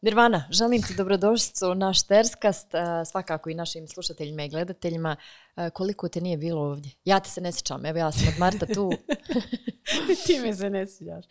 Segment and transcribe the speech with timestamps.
[0.00, 2.68] Nirvana, želim ti dobrodošlicu u naš Terskast,
[3.10, 5.16] svakako i našim slušateljima i gledateljima.
[5.72, 6.92] Koliko te nije bilo ovdje?
[7.04, 8.92] Ja te se ne sjećam, evo ja sam od Marta tu.
[10.26, 11.24] ti me se ne sjećaš.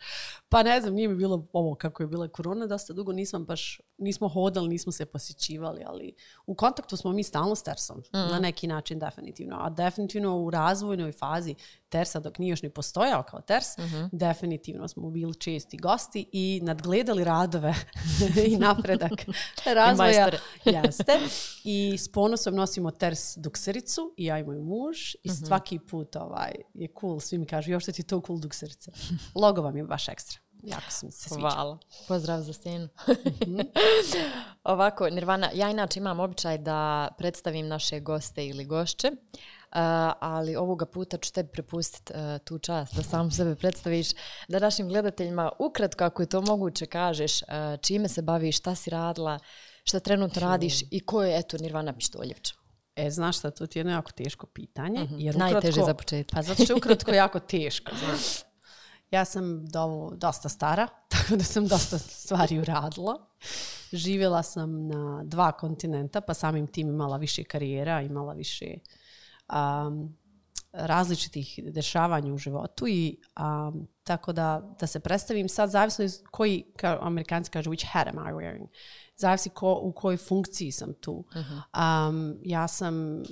[0.48, 3.80] Pa ne znam, nije mi bilo ovo kako je bila korona, dosta dugo nisam baš,
[3.98, 6.14] nismo hodali, nismo se posjećivali, ali
[6.46, 8.18] u kontaktu smo mi stalno s Tersom, mm.
[8.18, 9.56] na neki način definitivno.
[9.60, 11.54] A definitivno u razvojnoj fazi
[11.94, 14.08] Tersa, dok nije još ni postojao kao Ters, mm-hmm.
[14.12, 17.74] definitivno smo bili česti gosti i nadgledali radove
[18.50, 19.12] i napredak
[19.74, 20.30] razvoja.
[20.64, 21.18] Jeste.
[21.64, 25.46] I s ponosom nosimo Ters duksericu i ja i moj muž i mm-hmm.
[25.46, 28.92] svaki put ovaj, je cool, svi mi kažu, još što ti to cool dukserica.
[29.42, 30.38] Logo vam je baš ekstra.
[30.62, 31.40] Jako sam se sviđa.
[31.40, 31.78] Hvala.
[32.08, 32.88] Pozdrav za scenu.
[33.46, 33.60] Mhm.
[34.64, 39.16] Ovako, Nirvana, ja inače imam običaj da predstavim naše goste ili gošće, uh,
[40.20, 44.08] ali ovoga puta ću tebi prepustiti uh, tu čast da sam sebe predstaviš,
[44.48, 47.48] da našim gledateljima ukratko, ako je to moguće, kažeš uh,
[47.80, 49.38] čime se baviš, šta si radila,
[49.84, 52.63] šta trenutno radiš i ko je, eto, Nirvana Pištoljevča.
[52.96, 55.02] E, znaš šta, to ti je jedno jako teško pitanje.
[55.02, 55.14] Uh mhm.
[55.14, 55.24] -huh.
[55.24, 56.34] jer ukratko, Najteže za početak.
[56.34, 58.20] Pa zato što je ukratko jako teško, znaš.
[59.10, 63.26] Ja sam do, dosta stara, tako da sam dosta stvari uradila.
[63.92, 68.74] Živjela sam na dva kontinenta, pa samim tim imala više karijera, imala više
[69.52, 70.16] um,
[70.72, 76.64] različitih dešavanja u životu i um, tako da, da se predstavim sad zavisno iz koji,
[76.76, 78.66] kao amerikanci kažu, which hat am I wearing?
[79.16, 81.12] Zavisi ko, u kojoj funkciji sam tu.
[81.12, 82.08] Uh -huh.
[82.08, 83.22] um, ja sam,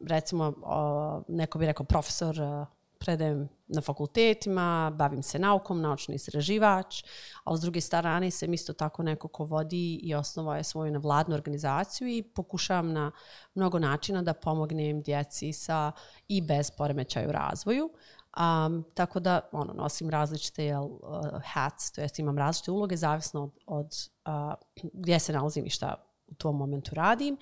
[0.00, 2.66] recimo, uh, neko bi rekao profesor uh,
[3.02, 7.02] predajem na fakultetima, bavim se naukom, naučni istraživač,
[7.44, 11.34] a s druge strane sam isto tako neko ko vodi i osnovao je svoju nevladnu
[11.34, 13.10] organizaciju i pokušavam na
[13.54, 15.92] mnogo načina da pomognem djeci sa
[16.28, 17.90] i bez poremećaja u razvoju.
[18.38, 21.00] Um, tako da ono, nosim različite jel, uh,
[21.44, 23.92] hats, to jest imam različite uloge zavisno od, od
[24.26, 27.36] uh, gdje se nalazim i šta u tom momentu radim.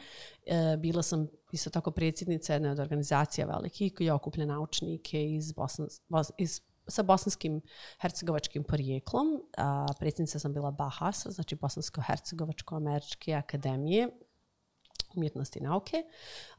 [0.47, 5.87] E, bila sam isto tako predsjednica jedne od organizacija velikih koji okuplja naučnike iz, Bosna,
[6.09, 7.61] Bos, iz sa bosanskim
[8.01, 9.27] hercegovačkim porijeklom.
[9.57, 14.09] A, predsjednica sam bila BAHAS, znači Bosansko-Hercegovačko-Američke akademije
[15.15, 16.03] umjetnosti i nauke.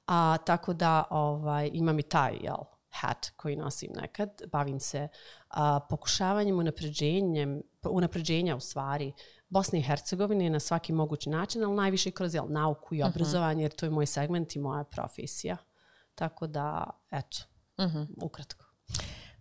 [0.07, 4.41] A, tako da ovaj, imam i taj jel, hat koji nosim nekad.
[4.51, 5.07] Bavim se
[5.49, 9.13] a, pokušavanjem, unapređenjem, unapređenja u stvari
[9.49, 13.07] Bosne i Hercegovine na svaki mogući način, ali najviše kroz jel, nauku i mhm.
[13.07, 15.57] obrazovanje, jer to je moj segment i moja profesija.
[16.15, 17.37] Tako da, eto,
[17.77, 17.97] uh mhm.
[17.97, 18.07] -huh.
[18.21, 18.65] ukratko.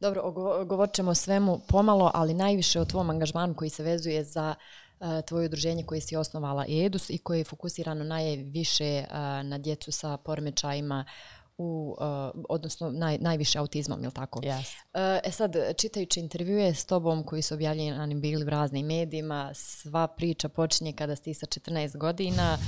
[0.00, 0.30] Dobro,
[0.64, 4.54] govorit ćemo o svemu pomalo, ali najviše o tvom angažmanu koji se vezuje za
[5.00, 9.92] uh, tvoje udruženje koje si osnovala EDUS i koje je fokusirano najviše uh, na djecu
[9.92, 11.04] sa poremećajima
[11.60, 12.06] u, uh,
[12.48, 14.40] odnosno naj, najviše autizmom, ili tako?
[14.40, 14.58] Yes.
[14.58, 20.06] Uh, e sad, čitajući intervjue s tobom koji su objavljeni bili u raznim medijima, sva
[20.06, 22.58] priča počinje kada si sa 14 godina,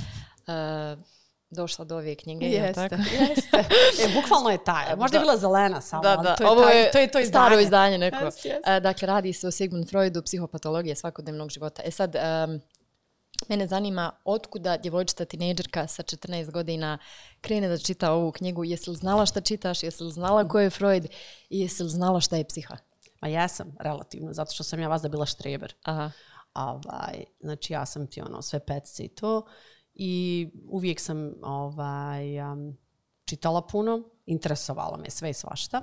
[0.47, 1.03] uh,
[1.49, 2.95] došla do ove knjige, jeste, tako?
[2.95, 3.57] Jeste,
[4.03, 4.95] e, bukvalno je taj.
[4.95, 5.17] Možda da.
[5.17, 6.35] je bila zelena samo, da, da.
[6.35, 7.45] to je, Ovo taj, je, to je to izdanje.
[7.45, 8.25] Staro izdanje neko.
[8.25, 8.79] Yes, yes.
[8.79, 11.81] Dakle, radi se o Sigmund Freudu, psihopatologije svakodnevnog života.
[11.85, 12.61] E sad, um,
[13.49, 16.97] Mene zanima otkuda djevojčica tinejdžerka sa 14 godina
[17.41, 18.63] krene da čita ovu knjigu.
[18.63, 19.83] Jesi li znala šta čitaš?
[19.83, 21.07] Jesi li znala ko je Freud?
[21.49, 22.77] I jesi li znala šta je psiha?
[23.21, 25.73] Ma ja sam, relativno, zato što sam ja vas da bila štreber.
[25.83, 26.11] Aha.
[26.53, 29.45] Ovaj, znači ja sam ti ono sve petce i to.
[29.93, 32.77] I uvijek sam ovaj, um,
[33.25, 35.81] čitala puno, interesovalo me sve i svašta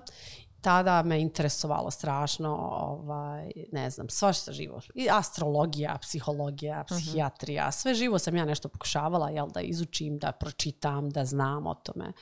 [0.60, 4.80] tada me interesovalo strašno, ovaj, ne znam, svašta živo.
[4.94, 6.86] I astrologija, psihologija, mhm.
[6.86, 7.80] psihijatrija, uh -huh.
[7.82, 12.08] sve živo sam ja nešto pokušavala, jel, da izučim, da pročitam, da znam o tome.
[12.08, 12.14] Uh,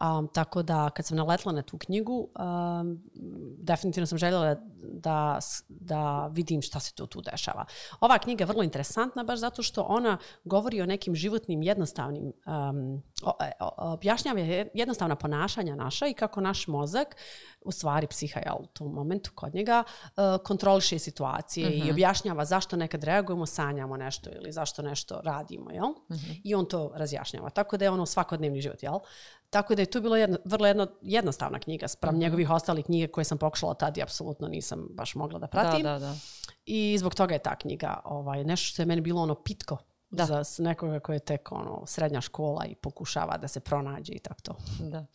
[0.00, 2.28] Um, tako da kad sam naletla na tu knjigu,
[2.80, 3.02] um,
[3.58, 5.38] definitivno sam željela da,
[5.68, 7.64] da vidim šta se to tu dešava.
[8.00, 13.02] Ova knjiga je vrlo interesantna baš zato što ona govori o nekim životnim jednostavnim, um,
[13.76, 14.40] objašnjava
[14.74, 17.16] jednostavna ponašanja naša i kako naš mozak,
[17.60, 20.12] u stvari psiha je u tom momentu kod njega, uh,
[20.44, 21.78] kontroliše situacije uh -huh.
[21.78, 21.90] i mhm.
[21.90, 25.70] objašnjava zašto nekad reagujemo, sanjamo nešto ili zašto nešto radimo.
[25.70, 25.84] Jel?
[25.84, 26.20] Uh mhm.
[26.20, 26.40] -huh.
[26.44, 27.50] I on to razjašnjava.
[27.50, 28.82] Tako da je ono svakodnevni život.
[28.82, 28.98] Jel?
[29.52, 32.20] Tako da je to bilo jedna, vrlo jedno, jednostavna knjiga sprem mm -hmm.
[32.20, 35.82] njegovih ostalih knjige koje sam pokušala tad i apsolutno nisam baš mogla da pratim.
[35.82, 36.14] Da, da, da.
[36.64, 39.76] I zbog toga je ta knjiga ovaj, nešto što je meni bilo ono pitko
[40.10, 40.24] da.
[40.24, 44.40] za nekoga koji je tek ono, srednja škola i pokušava da se pronađe i tako
[44.42, 44.56] to.
[44.80, 45.06] Da.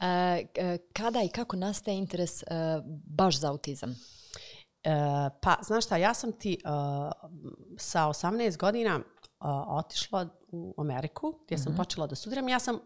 [0.00, 0.46] E,
[0.92, 2.46] kada i kako nastaje interes e,
[3.06, 3.90] baš za autizam?
[3.90, 4.90] E,
[5.42, 6.58] pa, znaš šta, ja sam ti e,
[7.78, 9.02] sa 18 godina e,
[9.68, 11.78] otišla u Ameriku gdje sam mm -hmm.
[11.78, 12.48] počela da studiram.
[12.48, 12.80] Ja sam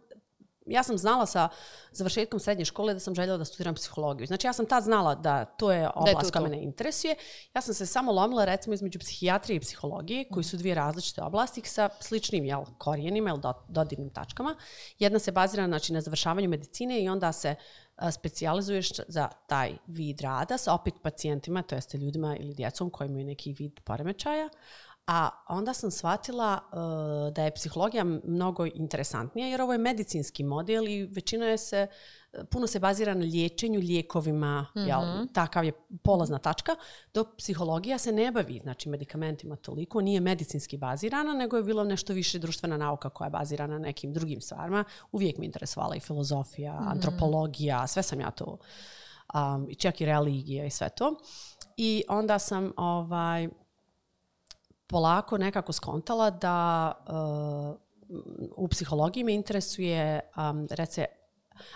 [0.71, 1.49] ja sam znala sa
[1.93, 4.27] završetkom srednje škole da sam željela da studiram psihologiju.
[4.27, 7.15] Znači ja sam tad znala da to je oblast koja mene interesuje.
[7.55, 11.63] Ja sam se samo lomila recimo između psihijatrije i psihologije, koji su dvije različite oblasti
[11.65, 14.57] sa sličnim jel, korijenima ili dodirnim tačkama.
[14.99, 17.55] Jedna se bazira znači, na završavanju medicine i onda se
[18.13, 23.27] specijalizuješ za taj vid rada sa opet pacijentima, to jeste ljudima ili djecom koji imaju
[23.27, 24.49] neki vid poremećaja.
[25.13, 30.89] A onda sam shvatila uh, da je psihologija mnogo interesantnija jer ovo je medicinski model
[30.89, 31.87] i većina je se,
[32.51, 34.89] puno se bazira na liječenju, lijekovima, mm -hmm.
[34.89, 35.27] jel, mhm.
[35.33, 35.73] takav je
[36.05, 36.77] polazna tačka,
[37.15, 42.13] dok psihologija se ne bavi znači, medikamentima toliko, nije medicinski bazirana, nego je bilo nešto
[42.13, 44.85] više društvena nauka koja je bazirana na nekim drugim stvarima.
[45.13, 46.91] Uvijek mi interesovala i filozofija, mm -hmm.
[46.91, 48.59] antropologija, sve sam ja to,
[49.35, 51.17] um, čak i religija i sve to.
[51.77, 53.49] I onda sam ovaj,
[54.91, 57.77] polako nekako skontala da uh,
[58.57, 61.07] u psihologiji me interesuje, um, rece,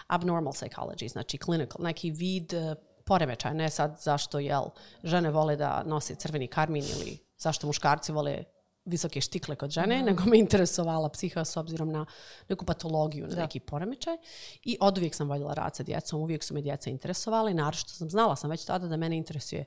[0.07, 4.65] abnormal psychology, znači clinical, neki vid uh, poremećaja, ne sad zašto jel,
[5.03, 8.45] žene vole da nose crveni karmin ili zašto muškarci vole
[8.85, 10.05] visoke štikle kod žene, mm.
[10.05, 12.07] nego me interesovala psiha s obzirom na
[12.49, 13.43] neku patologiju, na da.
[13.43, 14.17] neki poremećaj.
[14.65, 17.89] I od uvijek sam voljela rad sa djecom, uvijek su me djeca interesovala i naravno
[17.89, 19.65] sam znala sam već tada da mene interesuje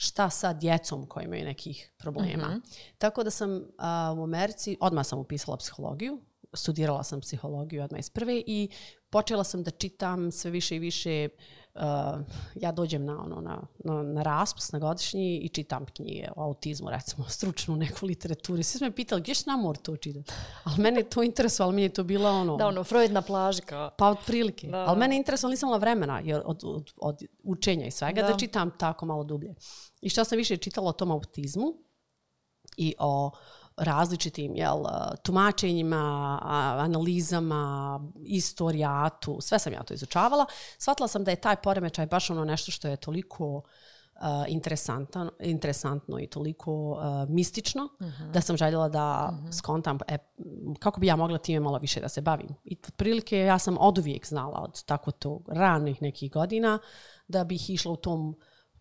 [0.00, 2.48] šta sa djecom koji imaju nekih problema.
[2.48, 2.94] Mm -hmm.
[2.98, 6.20] Tako da sam a, u Americi, odmah sam upisala psihologiju,
[6.52, 8.70] studirala sam psihologiju odmah iz prve i
[9.10, 11.28] počela sam da čitam sve više i više
[11.74, 11.82] uh,
[12.54, 16.90] ja dođem na, ono, na, na, na raspust na godišnji i čitam knjige o autizmu,
[16.90, 18.62] recimo, stručnu neku literaturu.
[18.62, 20.32] Svi su me pitali, gdje na mor to čitati?
[20.64, 22.56] Ali mene to interesovalo, meni je to bilo ono...
[22.56, 23.90] Da, ono, Freud na plaži kao...
[23.98, 24.68] Pa od prilike.
[24.68, 24.78] Da.
[24.78, 28.28] Ali mene interesovalo, nisam imala vremena jer od, od, od učenja i svega da.
[28.28, 29.54] da čitam tako malo dublje.
[30.00, 31.74] I što sam više čitala o tom autizmu
[32.76, 33.30] i o
[33.76, 34.84] različitim jel,
[35.22, 36.38] tumačenjima,
[36.78, 40.46] analizama, istorijatu, sve sam ja to izučavala.
[40.78, 43.62] Shvatila sam da je taj poremećaj baš ono nešto što je toliko uh,
[44.48, 48.22] interesantno, interesantno i toliko uh, mistično uh mhm.
[48.22, 48.32] -huh.
[48.32, 49.46] da sam željela da uh mhm.
[49.46, 49.58] -huh.
[49.58, 50.18] skontam e,
[50.78, 52.48] kako bi ja mogla time malo više da se bavim.
[52.64, 56.78] I prilike ja sam od uvijek znala od tako to ranih nekih godina
[57.28, 58.36] da bih išla u tom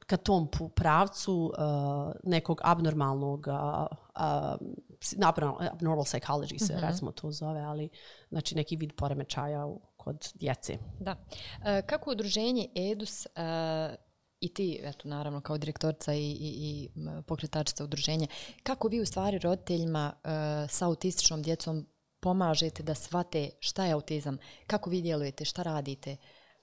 [0.08, 6.88] ka tom pravcu uh, nekog abnormalnog uh, uh, abnormal psychology se mm -hmm.
[6.88, 7.90] recimo to zove, ali
[8.30, 9.68] znači neki vid poremećaja
[9.98, 10.78] kod djece.
[11.00, 11.12] Da.
[11.12, 13.96] Uh, kako udruženje EDUS uh,
[14.40, 16.90] i ti, eto, naravno, kao direktorca i, i, i
[17.28, 18.28] pokretačica udruženja,
[18.64, 20.30] kako vi u stvari roditeljima uh,
[20.70, 21.88] sa autističnom djecom
[22.20, 24.38] pomažete da svate šta je autizam,
[24.68, 26.12] kako vi djelujete, šta radite,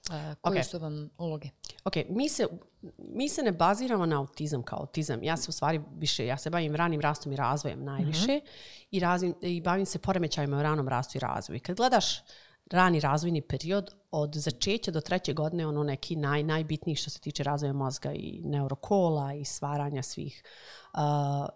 [0.09, 0.69] uh, koje okay.
[0.69, 1.49] su vam uloge?
[1.83, 2.47] Ok, mi se,
[2.97, 5.23] mi se ne baziramo na autizam kao autizam.
[5.23, 8.87] Ja se u stvari više, ja se bavim ranim rastom i razvojem najviše mm -hmm.
[8.91, 11.59] i, razvim, i bavim se poremećajima u ranom rastu i razvoju.
[11.63, 12.23] Kad gledaš
[12.71, 17.43] rani razvojni period od začeća do treće godine ono neki naj, najbitniji što se tiče
[17.43, 20.43] razvoja mozga i neurokola i stvaranja svih
[20.93, 20.99] uh,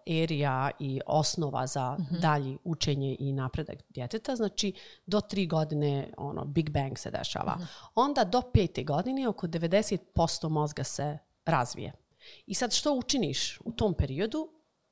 [0.06, 2.20] erija i osnova za mm -hmm.
[2.20, 4.36] dalji učenje i napredak djeteta.
[4.36, 4.74] Znači,
[5.06, 7.56] do tri godine ono, Big Bang se dešava.
[7.56, 7.90] Mm -hmm.
[7.96, 11.94] Onda do pete godine oko 90% mozga se razvije.
[12.46, 14.50] I sad što učiniš u tom periodu,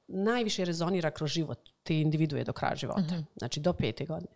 [0.07, 3.01] najviše rezonira kroz život te individue do kraja života.
[3.01, 3.23] Mm -hmm.
[3.35, 4.33] Znači, do pete godine.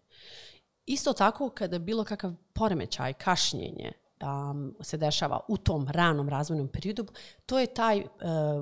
[0.92, 3.92] Isto tako kada bilo kakav poremećaj, kašnjenje
[4.22, 7.06] um, se dešava u tom ranom razvojnom periodu,
[7.46, 8.08] to je taj uh,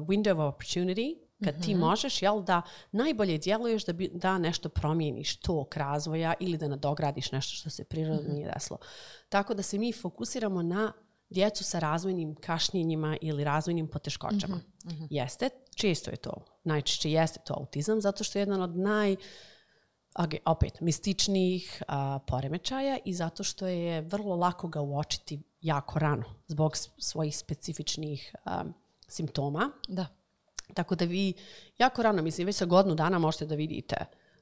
[0.08, 1.66] window of opportunity kad mm -hmm.
[1.66, 1.80] ti mhm.
[1.80, 2.62] možeš jel, da
[2.92, 7.84] najbolje djeluješ da, bi, da nešto promijeniš tok razvoja ili da nadogradiš nešto što se
[7.84, 8.34] prirodno mm -hmm.
[8.34, 8.80] nije desilo.
[9.30, 10.94] Tako da se mi fokusiramo na
[11.30, 14.56] djecu sa razvojnim kašnjenjima ili razvojnim poteškoćama.
[14.56, 15.08] Mm -hmm.
[15.10, 19.16] Jeste, često je to, najčešće jeste to autizam, zato što je jedan od naj
[20.46, 26.78] opet, mističnih a, poremećaja i zato što je vrlo lako ga uočiti jako rano zbog
[26.98, 28.64] svojih specifičnih a,
[29.08, 29.72] simptoma.
[29.88, 30.08] Da.
[30.74, 31.34] Tako da vi
[31.78, 33.96] jako rano, mislim, već sa godinu dana možete da vidite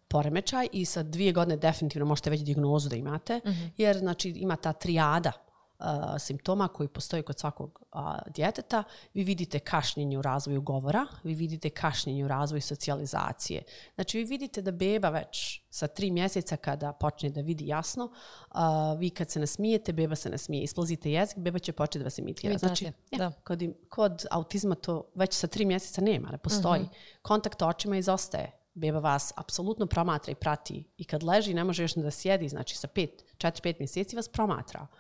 [0.08, 3.70] poremećaj i sa dvije godine definitivno možete već dijagnozu da imate, mm -hmm.
[3.78, 5.32] jer znači ima ta trijada
[6.20, 8.00] simptoma koji postoje kod svakog uh,
[8.36, 13.64] djeteta, vi vidite kašnjenje u razvoju govora, vi vidite kašnjenje u razvoju socijalizacije.
[13.96, 18.60] Znači, vi vidite da beba već sa tri mjeseca kada počne da vidi jasno, uh,
[19.00, 20.64] vi kad se nasmijete, beba se nasmije.
[20.64, 22.58] Isplazite jezik, beba će početi da vas imitira.
[22.58, 23.32] Znači, ja, da.
[23.44, 26.82] kod, kod autizma to već sa tri mjeseca nema, ne postoji.
[26.82, 26.96] Uh mhm.
[26.96, 27.22] -huh.
[27.22, 28.52] Kontakt očima izostaje.
[28.74, 30.84] Beba vas apsolutno promatra i prati.
[30.98, 34.28] I kad leži, ne može još da sjedi, znači sa pet, četiri, pet mjeseci vas
[34.28, 34.82] promatra.
[34.82, 34.98] Uh,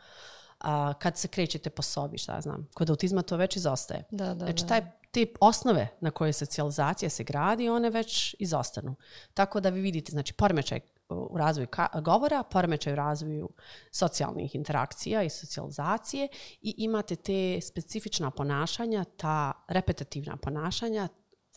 [0.60, 2.68] a, kad se krećete po sobi, šta znam.
[2.74, 4.04] Kod autizma to već izostaje.
[4.12, 8.96] Da, da, znači, taj tip osnove na koje socijalizacija se gradi, one već izostanu.
[9.34, 11.68] Tako da vi vidite, znači, poremećaj u razvoju
[12.02, 13.50] govora, poremećaj u razvoju
[13.92, 16.28] socijalnih interakcija i socijalizacije
[16.62, 21.08] i imate te specifična ponašanja, ta repetitivna ponašanja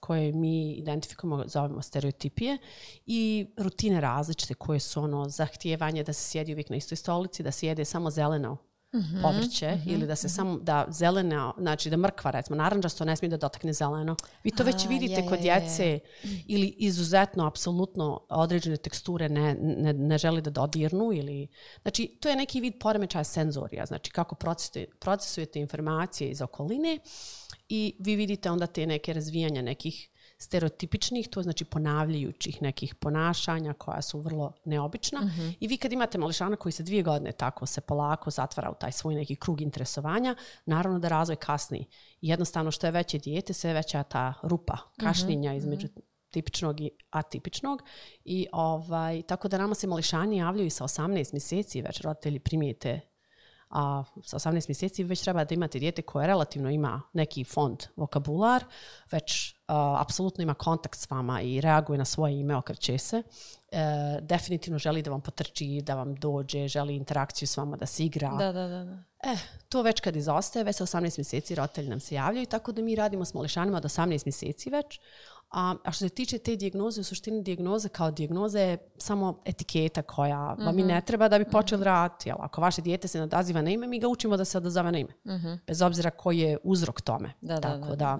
[0.00, 2.58] koje mi identifikujemo, zovemo stereotipije
[3.06, 7.52] i rutine različite koje su ono zahtijevanje da se sjedi uvijek na istoj stolici, da
[7.52, 8.56] se jede samo zeleno
[8.94, 10.34] mm-hmm, povrće mm-hmm, ili da se mm-hmm.
[10.34, 14.16] samo da zelena, znači da mrkva recimo naranđasto ne smije da dotakne zeleno.
[14.44, 16.00] Vi to A, već vidite je, kod djece je, je.
[16.46, 21.48] ili izuzetno apsolutno određene teksture ne, ne, ne želi da dodirnu ili
[21.82, 26.98] znači to je neki vid poremećaja senzorija, znači kako procesujete, procesujete informacije iz okoline
[27.68, 30.09] i vi vidite onda te neke razvijanja nekih
[30.42, 35.20] stereotipičnih, to znači ponavljajućih nekih ponašanja koja su vrlo neobična.
[35.20, 35.54] Mm -hmm.
[35.60, 38.92] I vi kad imate mališana koji se dvije godine tako se polako zatvara u taj
[38.92, 40.34] svoj neki krug interesovanja,
[40.66, 41.86] naravno da razvoj kasni.
[42.20, 45.58] Jednostavno što je veće dijete, sve veća ta rupa kašnjenja mm -hmm.
[45.58, 45.88] između
[46.30, 47.82] tipičnog i atipičnog.
[48.24, 53.10] I ovaj, tako da nama se mališani javljaju sa 18 mjeseci, već roditelji primijete
[53.70, 58.64] a sa 18 mjeseci već treba da imate dijete koje relativno ima neki fond vokabular,
[59.10, 59.54] već
[59.98, 63.22] apsolutno ima kontakt s vama i reaguje na svoje ime, okreće se.
[63.72, 68.04] E, definitivno želi da vam potrči, da vam dođe, želi interakciju s vama, da se
[68.04, 68.30] igra.
[68.30, 68.84] Da, da, da.
[68.84, 69.30] da.
[69.30, 69.36] E,
[69.68, 72.94] to već kad izostaje, već sa 18 mjeseci roditelji nam se javljaju, tako da mi
[72.94, 75.00] radimo s mališanima od 18 mjeseci već.
[75.50, 80.02] A, a što se tiče te dijagnoze, u suštini dijagnoze kao dijagnoze je samo etiketa
[80.02, 80.66] koja mm -hmm.
[80.66, 81.06] vam i ne mhm.
[81.06, 81.86] treba da bi počeli mm -hmm.
[81.86, 82.28] raditi.
[82.28, 82.36] Jel?
[82.40, 85.12] Ako vaše dijete se nadaziva na ime, mi ga učimo da se odazove na ime.
[85.24, 85.58] Mm -hmm.
[85.66, 87.32] Bez obzira koji je uzrok tome.
[87.40, 88.18] Da, Tako da, da, da,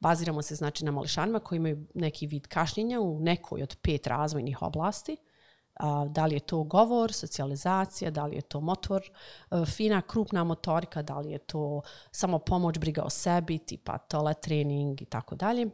[0.00, 4.62] baziramo se znači na mališanima koji imaju neki vid kašnjenja u nekoj od pet razvojnih
[4.62, 5.16] oblasti.
[5.74, 9.02] A, da li je to govor, socijalizacija, da li je to motor,
[9.50, 14.34] a, fina, krupna motorika, da li je to samo pomoć, briga o sebi, tipa tole
[14.34, 15.70] trening i tako dalje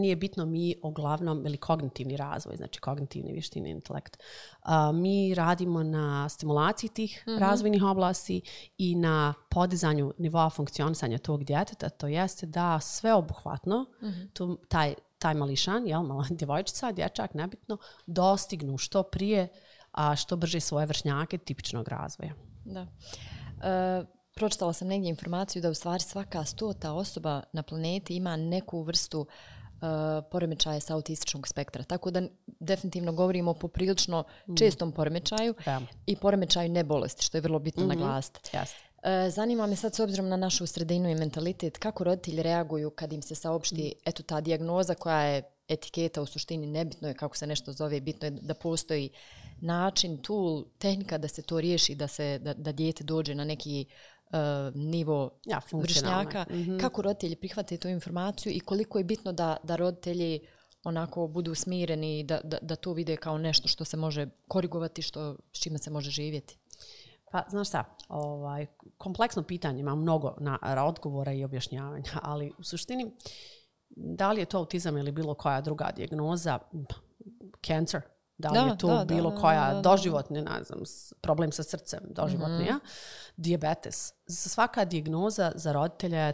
[0.00, 4.16] nije bitno mi uglavnom ili kognitivni razvoj, znači kognitivne vještine, intelekt.
[4.62, 7.38] Uh, mi radimo na stimulaciji tih mm -hmm.
[7.38, 8.40] razvojnih oblasti
[8.78, 14.28] i na podizanju nivoa funkcionisanja tog djeteta, to jeste da sve obuhvatno mm -hmm.
[14.32, 19.48] tu, taj, taj mališan, jel, mala djevojčica, dječak, nebitno, dostignu što prije,
[19.92, 22.34] a što brže svoje vršnjake tipičnog razvoja.
[22.64, 22.82] Da.
[22.82, 28.82] Uh, pročitala sam negdje informaciju da u stvari svaka stota osoba na planeti ima neku
[28.82, 31.82] vrstu uh, uh, poremećaje sa autističnog spektra.
[31.84, 34.24] Tako da definitivno govorimo o poprilično
[34.58, 35.80] čestom poremećaju da.
[36.06, 37.94] i poremećaju nebolesti, što je vrlo bitno mm -hmm.
[37.94, 38.40] naglasiti.
[38.52, 38.72] Yes.
[39.00, 43.12] Uh, zanima me sad s obzirom na našu sredinu i mentalitet, kako roditelji reaguju kad
[43.12, 44.00] im se saopšti mm.
[44.04, 48.26] eto ta dijagnoza koja je etiketa u suštini nebitno je kako se nešto zove, bitno
[48.26, 49.10] je da postoji
[49.60, 53.86] način, tool, tehnika da se to riješi, da se da, da dijete dođe na neki
[54.30, 56.80] uh, nivo ja, vršnjaka, mm -hmm.
[56.80, 60.40] kako roditelji prihvate tu informaciju i koliko je bitno da, da roditelji
[60.84, 65.36] onako budu smireni da, da, da to vide kao nešto što se može korigovati, što,
[65.52, 66.58] s čime se može živjeti.
[67.32, 68.66] Pa, znaš šta, ovaj,
[68.98, 73.12] kompleksno pitanje, ima mnogo na odgovora i objašnjavanja, ali u suštini,
[73.90, 76.58] da li je to autizam ili bilo koja druga dijagnoza,
[77.66, 78.00] cancer,
[78.40, 80.80] da li da, je to da, bilo da, koja da, da, doživotni, ne znam,
[81.20, 82.80] problem sa srcem, doživotni, mm -hmm.
[83.36, 84.12] diabetes.
[84.28, 86.32] Svaka dijagnoza za roditelja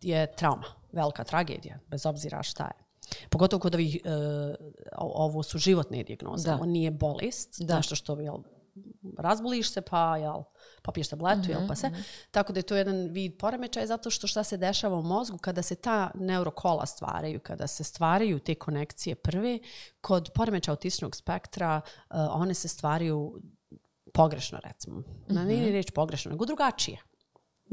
[0.00, 2.84] je trauma, velika tragedija, bez obzira šta je.
[3.30, 4.54] Pogotovo kod ovih, uh,
[4.98, 6.58] ovo su životne dijagnoze, da.
[6.60, 7.76] on nije bolest, da.
[7.76, 8.30] nešto što je
[9.18, 10.42] razboliš se pa jel,
[10.82, 11.88] popiješ tabletu, mm -hmm, jel, pa se.
[11.88, 12.02] Mm -hmm.
[12.30, 15.62] Tako da je to jedan vid poremećaja zato što šta se dešava u mozgu kada
[15.62, 19.58] se ta neurokola stvaraju, kada se stvaraju te konekcije prve,
[20.00, 23.40] kod poremećaja autističnog spektra uh, one se stvaraju
[24.14, 24.98] pogrešno, recimo.
[24.98, 25.46] Mm -hmm.
[25.46, 26.98] Nije reč pogrešno, nego drugačije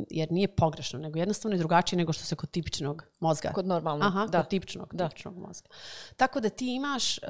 [0.10, 3.52] jer nije pogrešno, nego jednostavno je drugačije nego što se kod tipičnog mozga.
[3.56, 4.42] Kod normalnog, Aha, da.
[4.42, 5.08] Kod tipičnog, da.
[5.08, 5.70] tipičnog mozga.
[6.16, 7.26] Tako da ti imaš uh,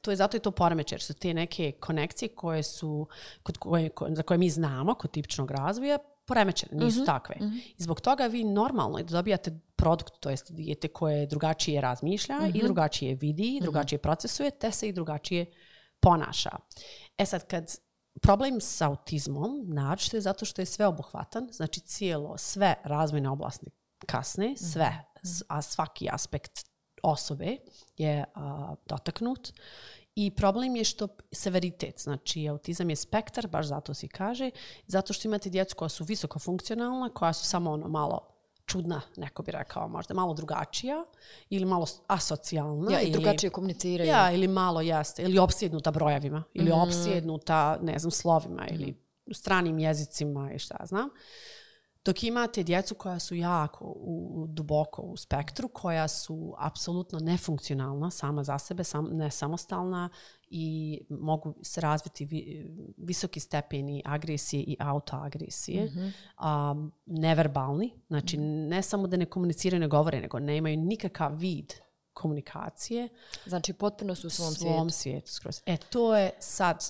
[0.00, 3.06] to je zato je to poremećaj, jer su te neke konekcije koje su,
[3.42, 7.06] kod koje, za koje mi znamo, kod tipičnog razvoja, poremećene, nisu mm -hmm.
[7.06, 7.36] takve.
[7.40, 7.74] Mm -hmm.
[7.78, 12.54] I zbog toga vi normalno dobijate produkt, to jest dijete koje drugačije razmišlja mm -hmm.
[12.54, 12.66] i mhm.
[12.66, 13.62] drugačije vidi, mm -hmm.
[13.62, 15.46] drugačije procesuje, te se i drugačije
[16.00, 16.50] ponaša.
[17.18, 17.76] E sad, kad
[18.22, 23.66] problem sa autizmom, naročito je zato što je sve obuhvatan, znači cijelo, sve razvojne oblasti
[24.06, 25.42] kasne, sve, mm -hmm.
[25.48, 26.68] a svaki aspekt
[27.02, 27.56] osobe
[27.96, 29.52] je a, dotaknut
[30.14, 34.50] i problem je što severitet, znači autizam je spektar, baš zato se kaže,
[34.86, 39.42] zato što imate djecu koja su visoko funkcionalna, koja su samo ono malo čudna, neko
[39.42, 41.04] bi rekao, možda malo drugačija
[41.50, 42.92] ili malo asocijalna.
[42.92, 44.10] Ja, i ili, drugačije komuniciraju.
[44.10, 46.78] Ja, ili malo jeste, ili opsjednuta brojevima, ili mm.
[46.80, 48.74] opsjednuta, ne znam, slovima, mm.
[48.74, 48.94] ili
[49.32, 51.08] stranim jezicima i šta znam.
[52.04, 58.44] Dok imate djecu koja su jako u, duboko u spektru, koja su apsolutno nefunkcionalna sama
[58.44, 60.08] za sebe, sam, nesamostalna
[60.50, 66.72] i mogu se razviti vi, visoki stepeni agresije i autoagresije, mm -hmm.
[66.72, 71.72] um, neverbalni, znači ne samo da ne komuniciraju, ne govore, nego ne imaju nikakav vid
[72.12, 73.08] komunikacije.
[73.46, 75.32] Znači potpuno su u svom, svom svijetu.
[75.32, 76.84] svijetu e, to je sad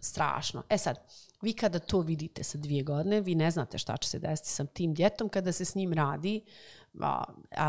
[0.00, 0.62] strašno.
[0.68, 0.98] E sad,
[1.42, 4.64] vi kada to vidite sa dvije godine, vi ne znate šta će se desiti sa
[4.64, 6.44] tim djetom kada se s njim radi
[7.00, 7.24] a,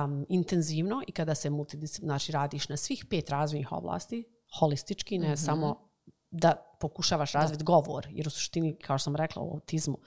[0.05, 4.23] um, intenzivno i kada se multidisciplinarno znači radiš na svih pet razvojnih oblasti,
[4.59, 5.45] holistički, ne mm -hmm.
[5.45, 5.89] samo
[6.31, 9.97] da pokušavaš razviti govor, jer u suštini, kao što sam rekla u autizmu,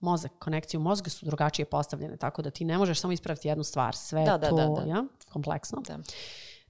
[0.00, 3.64] mozak, konekcije u mozgu su drugačije postavljene, tako da ti ne možeš samo ispraviti jednu
[3.64, 4.90] stvar, sve da, to, da, da, da.
[4.90, 5.82] Ja, kompleksno.
[5.86, 5.98] Da.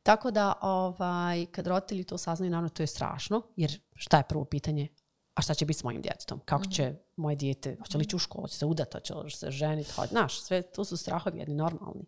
[0.02, 4.44] Tako da, ovaj, kad roditelji to saznaju, naravno, to je strašno, jer šta je prvo
[4.44, 4.88] pitanje?
[5.36, 6.40] A šta će biti s mojim djetetom?
[6.44, 6.70] Kako mhm.
[6.70, 9.92] će moje dijete, hoće li ići u školu, hoće se udati, hoće li se ženiti,
[9.92, 12.04] hoće, znaš, sve to su strahovi jedni normalni.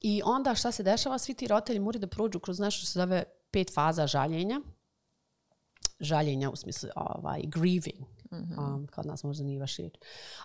[0.00, 2.98] I onda šta se dešava, svi ti roditelji moraju da prođu kroz nešto što se
[2.98, 4.60] zove pet faza žaljenja.
[6.00, 8.74] Žaljenja u smislu ovaj, grieving, Mm -hmm.
[8.74, 9.94] um, kod nas možda nije vaš riječ.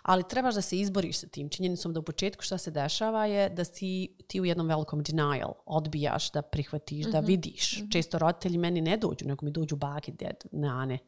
[0.02, 1.48] Ali trebaš da se izboriš sa tim.
[1.48, 5.52] Činjenicom da u početku šta se dešava je da si ti u jednom velikom denial
[5.66, 7.12] odbijaš da prihvatiš, mm -hmm.
[7.12, 7.26] da mhm.
[7.26, 7.78] vidiš.
[7.78, 7.92] Mm -hmm.
[7.92, 10.98] Često roditelji meni ne dođu, nego mi dođu baki, djed, nane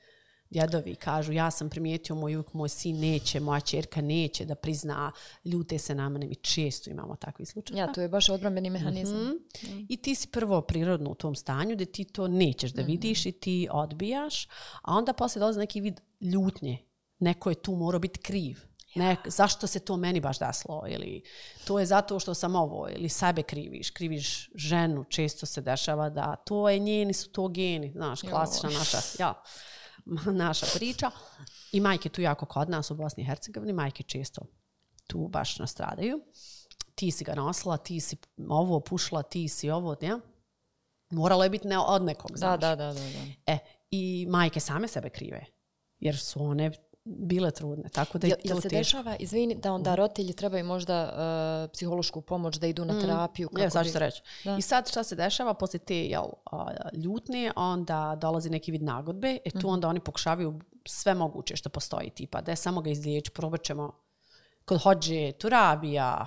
[0.51, 5.13] djedovi kažu ja sam primijetio moj uvijek, moj sin neće, moja čerka neće da prizna,
[5.45, 7.79] ljute se na mene, mi često imamo takvi slučaj.
[7.79, 9.19] Ja, to je baš odbrambeni mehanizam.
[9.19, 9.87] Mm -hmm.
[9.89, 13.29] I ti si prvo prirodno u tom stanju da ti to nećeš da vidiš mm
[13.29, 13.37] -hmm.
[13.37, 14.49] i ti odbijaš,
[14.83, 16.79] a onda poslije dolazi neki vid ljutnje.
[17.19, 18.59] Neko je tu morao biti kriv.
[18.97, 21.23] Ne, zašto se to meni baš desilo ili
[21.65, 26.37] to je zato što sam ovo ili sebe kriviš, kriviš ženu, često se dešava da
[26.37, 29.43] to je njeni su to geni, znaš, klasična naša, ja.
[30.45, 31.11] naša priča.
[31.73, 34.47] I majke tu jako kod nas u Bosni i Hercegovini, majke često
[35.07, 36.21] tu baš nastradaju.
[36.95, 38.17] Ti si ga nosila, ti si
[38.49, 40.19] ovo pušla, ti si ovo, ne?
[41.11, 42.61] Moralo je biti ne od nekog, znaš.
[42.61, 43.01] Da, da, da, da.
[43.47, 43.59] E,
[43.91, 45.45] i majke same sebe krive.
[45.99, 46.71] Jer su one
[47.07, 47.89] bile trudne.
[47.89, 48.79] Tako da je jel, se teško.
[48.79, 49.95] dešava, izvini, da onda mm.
[49.95, 51.13] roditelji trebaju možda
[51.65, 53.01] uh, psihološku pomoć da idu na mm.
[53.01, 53.49] terapiju?
[53.49, 54.23] Kako ja, sad ću reći.
[54.45, 54.57] Da.
[54.57, 56.61] I sad šta se dešava, poslije te jel, uh,
[56.93, 59.71] ljutne, onda dolazi neki vid nagodbe, e tu mm.
[59.71, 63.93] onda oni pokušavaju sve moguće što postoji, tipa da je samo ga izliječi, probat ćemo
[64.65, 66.27] kod hođe, turabija,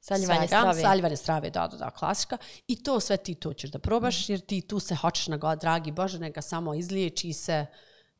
[0.00, 0.82] Saljivanje strave.
[0.82, 2.38] Saljivanje strave, da, da, da, klasika.
[2.66, 4.32] I to sve ti to ćeš da probaš, mm.
[4.32, 7.66] jer ti tu se hoćeš na god, dragi Bože, neka samo izliječi se,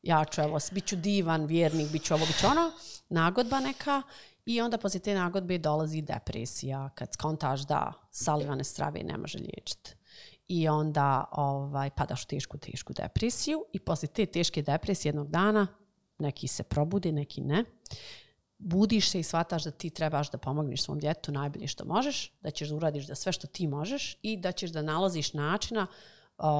[0.03, 2.71] ja ću, evo, bit ću divan, vjernik, bit ću ovo, bit ću ono,
[3.09, 4.01] nagodba neka,
[4.47, 9.95] i onda poslije te nagodbe dolazi depresija, kad skontaš da salivane strave ne može liječiti.
[10.47, 15.67] I onda ovaj, padaš u tešku, tešku depresiju i poslije te teške depresije jednog dana
[16.19, 17.63] neki se probudi, neki ne.
[18.57, 22.51] Budiš se i shvataš da ti trebaš da pomogneš svom djetu najbolje što možeš, da
[22.51, 26.16] ćeš da uradiš da sve što ti možeš i da ćeš da nalaziš načina uh,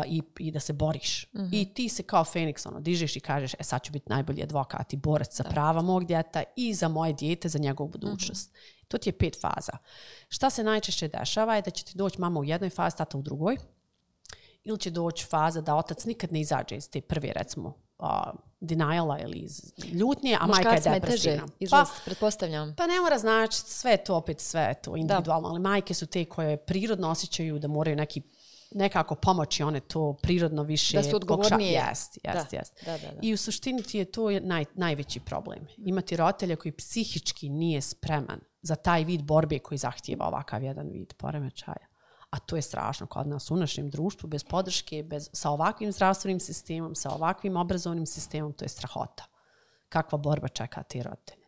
[0.08, 1.26] i, i da se boriš.
[1.34, 1.50] Mm -hmm.
[1.52, 4.94] I ti se kao Feniks ono, dižeš i kažeš, e sad ću biti najbolji advokat
[4.94, 8.52] i borac za prava mog djeta i za moje dijete, za njegovu budućnost.
[8.52, 8.78] Mm -hmm.
[8.88, 9.78] To ti je pet faza.
[10.30, 13.22] Šta se najčešće dešava je da će ti doći mama u jednoj fazi, tata u
[13.22, 13.58] drugoj.
[14.63, 18.08] Ili će doći faza da otac nikad ne izađe iz te prve, recimo, uh,
[18.60, 21.48] deniala ili iz ljutnje, a majka je depresivna.
[21.60, 22.76] Izlaz, pa, pretpostavljam.
[22.76, 25.52] Pa ne mora znači, sve to opet, sve to individualno, da.
[25.52, 28.22] ali majke su te koje prirodno osjećaju da moraju neki
[28.71, 32.58] nekako pomoći one to prirodno više da su odgovornije jest, jest, da.
[32.58, 32.86] jest.
[32.86, 33.19] Da, da, da.
[33.21, 38.39] i u suštini ti je to naj, najveći problem imati roditelja koji psihički nije spreman
[38.62, 41.88] za taj vid borbe koji zahtijeva ovakav jedan vid poremećaja
[42.30, 46.39] a to je strašno kod nas u našem društvu bez podrške bez sa ovakvim zdravstvenim
[46.39, 49.25] sistemom sa ovakvim obrazovnim sistemom to je strahota
[49.89, 51.47] kakva borba čeka te roditelje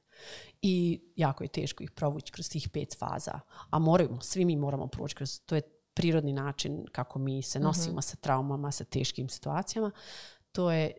[0.62, 4.88] i jako je teško ih provući kroz tih pet faza a moramo svi mi moramo
[4.88, 5.62] proći kroz to je
[5.99, 7.65] prirodni način kako mi se mhm.
[7.65, 8.01] nosimo mm -hmm.
[8.01, 9.91] sa traumama, sa teškim situacijama,
[10.51, 10.91] to je,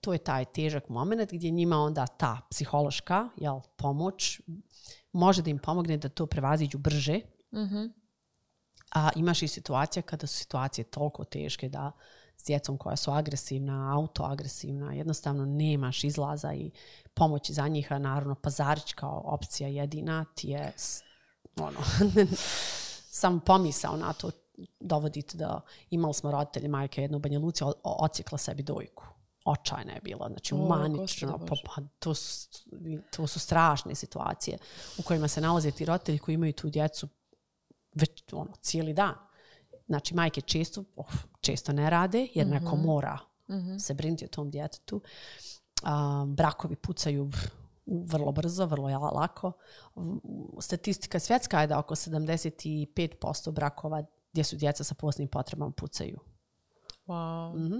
[0.00, 4.40] to je taj težak moment gdje njima onda ta psihološka jel, pomoć
[5.12, 7.20] može da im pomogne da to prevaziđu brže.
[7.52, 7.92] Mm -hmm.
[8.94, 11.92] A imaš i situacija kada su situacije toliko teške da
[12.36, 16.70] s djecom koja su agresivna, autoagresivna, jednostavno nemaš izlaza i
[17.14, 20.72] pomoći za njih, a naravno pazarić kao opcija jedina ti je
[21.60, 21.78] ono,
[23.20, 24.30] sam pomisao na to
[24.80, 29.04] dovoditi da imali smo roditelje majke jednu u Banja Luci, ocijekla sebi dojku.
[29.44, 32.48] Očajna je bila, znači o, manično, pa, pa, to, su,
[33.16, 34.58] to su strašne situacije
[34.98, 37.08] u kojima se nalaze ti roditelji koji imaju tu djecu
[37.94, 39.14] već ono, cijeli dan.
[39.86, 42.62] Znači, majke često, oh, često ne rade, jer mm -hmm.
[42.62, 43.78] neko mora mm -hmm.
[43.78, 45.00] se brinuti o tom djetetu.
[45.82, 47.30] Um, brakovi pucaju
[47.86, 49.52] vrlo brzo, vrlo lako.
[50.60, 54.02] Statistika svjetska je da oko 75% brakova
[54.34, 56.18] gdje su djeca sa posebnim potrebama pucaju.
[57.06, 57.54] Wow.
[57.56, 57.78] Mhm.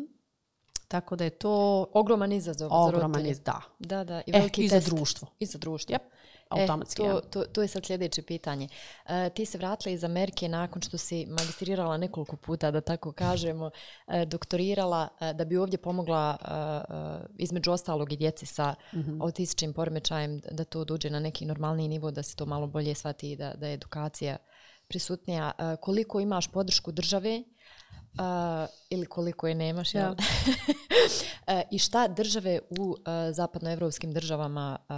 [0.89, 3.31] Tako da je to Ogroman izazov za ogroman roditelje.
[3.31, 3.61] iz da.
[3.79, 4.19] Da, da.
[4.19, 5.29] I E, veliki i za društvo.
[5.39, 5.93] I za društvo.
[5.93, 6.03] Jep,
[6.51, 7.13] automatski, E, ja.
[7.13, 8.69] to, to, to je sad sljedeće pitanje.
[9.07, 13.71] E, ti se vratila iz Amerike nakon što si magistrirala nekoliko puta, da tako kažemo,
[14.09, 19.23] e, doktorirala e, da bi ovdje pomogla e, e, između ostalog i djeci sa Mhm.
[19.23, 23.33] autističnim poremećajem da to dođe na neki normalni nivo, da se to malo bolje shvati
[23.33, 24.37] i da, da je edukacija
[24.89, 25.53] prisutnija.
[25.59, 27.45] E, koliko imaš podršku države e,
[28.91, 30.05] ili koliko je nemaš, jel?
[30.05, 30.15] Ja.
[31.47, 34.95] E, I šta države u e, zapadnoevropskim državama, e,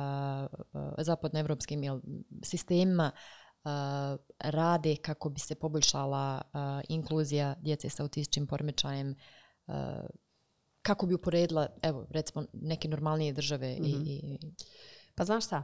[1.00, 2.00] e, zapadnoevropskim jel,
[2.42, 3.68] sistemima e,
[4.38, 9.72] rade kako bi se poboljšala e, inkluzija djece sa autističnim poremećajem, e,
[10.82, 14.38] kako bi uporedila, evo, recimo, neke normalnije države i, i
[15.16, 15.62] Pa znaš šta,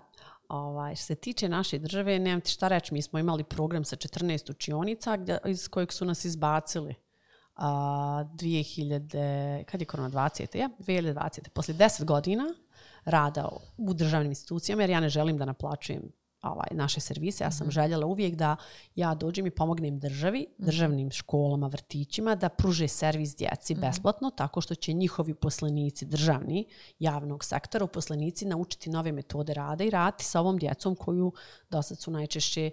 [0.52, 3.96] ovaj, što se tiče naše države, nemam ti šta reći, mi smo imali program sa
[3.96, 6.94] 14 učionica gdje, iz kojeg su nas izbacili
[7.56, 10.56] a, 2000, kad je korona 20.
[10.56, 10.68] Ja?
[10.78, 11.48] 2020.
[11.48, 12.44] Poslije 10 godina
[13.04, 16.02] rada u državnim institucijama, jer ja ne želim da naplaćujem
[16.42, 17.44] ovaj, naše servise.
[17.44, 18.56] Ja sam željela uvijek da
[18.94, 24.74] ja dođem i pomognem državi, državnim školama, vrtićima, da pruže servis djeci besplatno, tako što
[24.74, 26.66] će njihovi uposlenici državni
[26.98, 31.32] javnog sektora, uposlenici naučiti nove metode rada i raditi sa ovom djecom koju
[31.70, 32.70] do sad su najčešće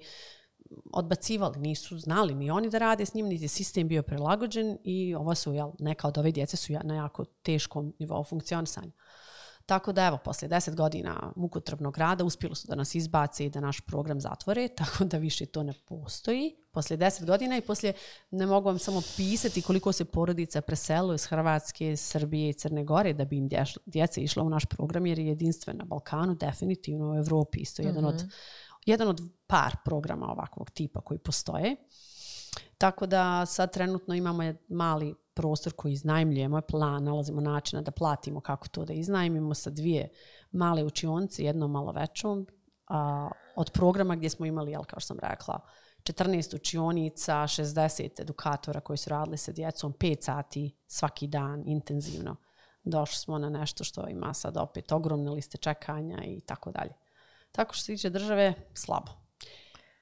[0.93, 5.15] odbacivali, nisu znali ni oni da rade s njim, niti je sistem bio prilagođen i
[5.15, 8.91] ovo su, jel, neka od ove djece su na jako teškom nivou funkcionisanja.
[9.69, 13.59] Tako da evo, poslije deset godina mukotrpnog rada uspjeli su da nas izbace i da
[13.59, 16.55] naš program zatvore, tako da više to ne postoji.
[16.71, 17.93] Poslije deset godina i poslije,
[18.31, 23.13] ne mogu vam samo pisati koliko se porodica preselo iz Hrvatske, Srbije i Crne Gore
[23.13, 23.49] da bi im
[23.85, 28.05] djeca išla u naš program jer je jedinstven na Balkanu, definitivno u Evropi isto jedan
[28.05, 28.23] od
[28.85, 31.75] jedan od par programa ovakvog tipa koji postoje.
[32.77, 37.91] Tako da sad trenutno imamo je- mali prostor koji iznajmljujemo, je plan, nalazimo načina da
[37.91, 40.09] platimo kako to da iznajmimo sa dvije
[40.51, 42.47] male učionice, jednom malo većom,
[42.87, 45.59] a, od programa gdje smo imali, jel, kao što sam rekla,
[46.03, 52.35] 14 učionica, 60 edukatora koji su radili sa djecom, 5 sati svaki dan intenzivno.
[52.83, 56.93] Došli smo na nešto što ima sad opet ogromne liste čekanja i tako dalje.
[57.51, 59.11] Tako što se tiče države, slabo.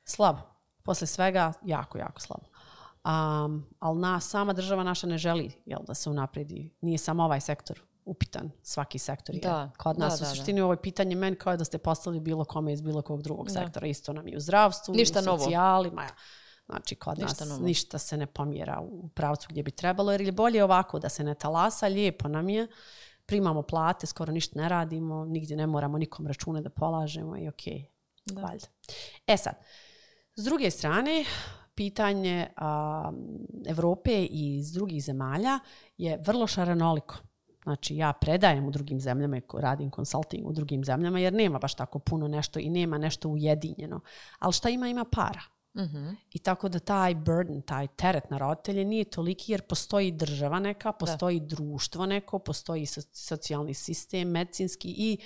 [0.06, 0.57] Slabo.
[0.88, 2.46] Posle svega, jako, jako slabo.
[3.06, 6.70] Um, ali na, sama država naša ne želi jel, da se unapredi.
[6.82, 9.42] Nije samo ovaj sektor upitan, svaki sektor je.
[9.42, 10.36] Da, Kod da, nas da, u da.
[10.36, 13.52] suštini ovo je pitanje meni kao da ste postavili bilo kome iz bilo kog drugog
[13.52, 13.88] sektora.
[13.88, 15.38] Isto nam i u zdravstvu, Ništa i u novo.
[15.40, 15.92] socijali.
[15.92, 16.10] Ma ja.
[16.66, 17.66] Znači, kod Ništa nas novo.
[17.66, 21.24] ništa se ne pomjera u pravcu gdje bi trebalo, jer je bolje ovako da se
[21.24, 22.68] ne talasa, lijepo nam je,
[23.26, 27.86] primamo plate, skoro ništa ne radimo, nigdje ne moramo nikom račune da polažemo i okej,
[28.34, 28.68] valjda.
[29.28, 29.54] E sad,
[30.38, 31.26] s druge strane,
[31.76, 33.12] pitanje a,
[33.68, 35.60] Evrope i iz drugih zemalja
[35.98, 37.16] je vrlo šaranoliko.
[37.64, 41.74] Znači, ja predajem u drugim zemljama i radim konsulting u drugim zemljama, jer nema baš
[41.74, 44.00] tako puno nešto i nema nešto ujedinjeno.
[44.40, 45.42] Ali šta ima, ima para.
[45.78, 46.10] Mhm.
[46.34, 50.92] I tako da taj burden, taj teret na roditelje nije toliki jer postoji država neka,
[50.92, 55.18] postoji društvo neko, postoji so- socijalni sistem, medicinski i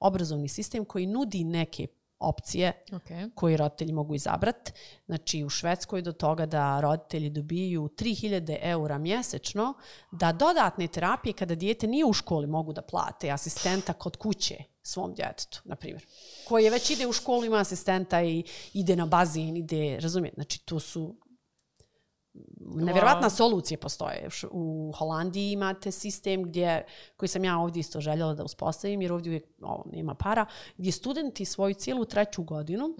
[0.00, 1.86] obrazovni sistem koji nudi neke
[2.20, 3.30] opcije Okay.
[3.34, 4.72] koji roditelji mogu izabrati.
[5.06, 9.74] Znači u Švedskoj do toga da roditelji dobiju 3000 eura mjesečno,
[10.10, 15.14] da dodatne terapije kada dijete nije u školi mogu da plate asistenta kod kuće svom
[15.14, 16.06] djetetu, na primjer.
[16.48, 20.64] Koji je već ide u školu, ima asistenta i ide na bazen, ide, razumijete, znači
[20.64, 21.16] to su
[22.60, 24.28] nevjerovatna solucije postoje.
[24.50, 26.84] U Holandiji imate sistem gdje,
[27.16, 30.92] koji sam ja ovdje isto željela da uspostavim, jer ovdje uvijek ovo, nema para, gdje
[30.92, 32.94] studenti svoju cijelu treću godinu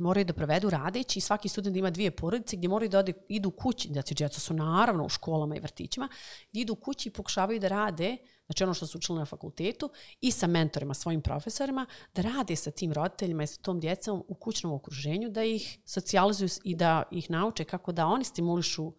[0.00, 1.18] moraju da provedu radeći.
[1.18, 4.54] I svaki student ima dvije porodice gdje moraju da ode, idu kući, djeca djeca su
[4.54, 6.08] naravno u školama i vrtićima,
[6.50, 10.30] gdje idu kući i pokušavaju da rade, znači ono što su učili na fakultetu i
[10.30, 14.72] sa mentorima, svojim profesorima, da rade sa tim roditeljima i sa tom djecom u kućnom
[14.72, 18.92] okruženju, da ih socijalizuju i da ih nauče kako da oni stimulišu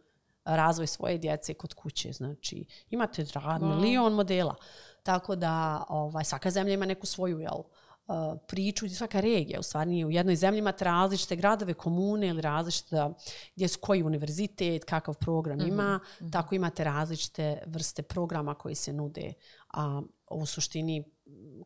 [0.46, 2.12] razvoj svoje djece kod kuće.
[2.12, 4.56] Znači, imate rad, milion modela.
[5.04, 7.64] Tako da ovaj, svaka zemlja ima neku svoju jel,
[8.08, 9.60] uh, priču svaka regija.
[9.60, 13.10] U stvari nije u jednoj zemlji imate različite gradove, komune ili različite
[13.56, 16.00] gdje su koji univerzitet, kakav program ima.
[16.32, 19.34] Tako imate različite vrste programa koji se nude.
[19.74, 21.04] A u suštini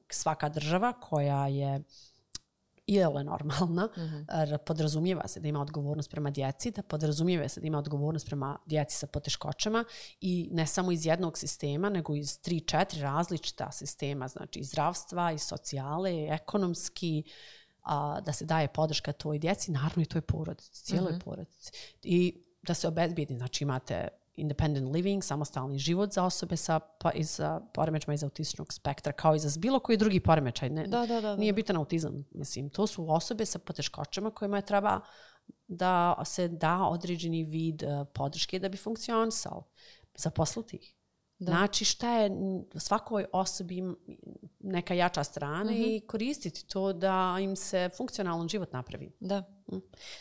[0.10, 1.84] svaka država koja je
[2.88, 4.26] je normalna, mm
[4.58, 8.98] podrazumijeva se da ima odgovornost prema djeci, da podrazumijeva se da ima odgovornost prema djeci
[8.98, 9.84] sa poteškoćama
[10.22, 15.32] i ne samo iz jednog sistema, nego iz tri, četiri različita sistema, znači iz zdravstva,
[15.32, 17.24] iz socijale, ekonomski,
[17.84, 21.24] a, da se daje podrška toj djeci, naravno i toj porodici, cijeloj mm -hmm.
[21.24, 21.72] porodici.
[22.04, 27.40] I da se obezbijedi, znači imate independent living, samostalni život za osobe sa pa, iz
[27.74, 30.70] poremećama iz autističnog spektra, kao i za bilo koji drugi poremećaj.
[30.70, 32.26] Ne, da, da, da, nije bitan autizam.
[32.32, 35.00] Mislim, to su osobe sa poteškoćama kojima je treba
[35.68, 39.64] da se da određeni vid uh, podrške da bi funkcionisao.
[40.18, 40.96] Zaposliti ih.
[41.42, 41.52] Da.
[41.52, 42.32] Znači šta je
[42.76, 43.84] svakoj osobi
[44.60, 45.98] neka jača strana mm -hmm.
[45.98, 49.12] i koristiti to da im se funkcionalan život napravi.
[49.20, 49.40] Da.
[49.72, 49.76] Mm.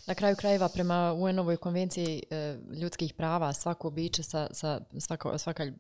[0.06, 5.72] Na kraju krajeva prema UN-ovoj konvenciji e, ljudskih prava svako biće sa, sa svako, svaka,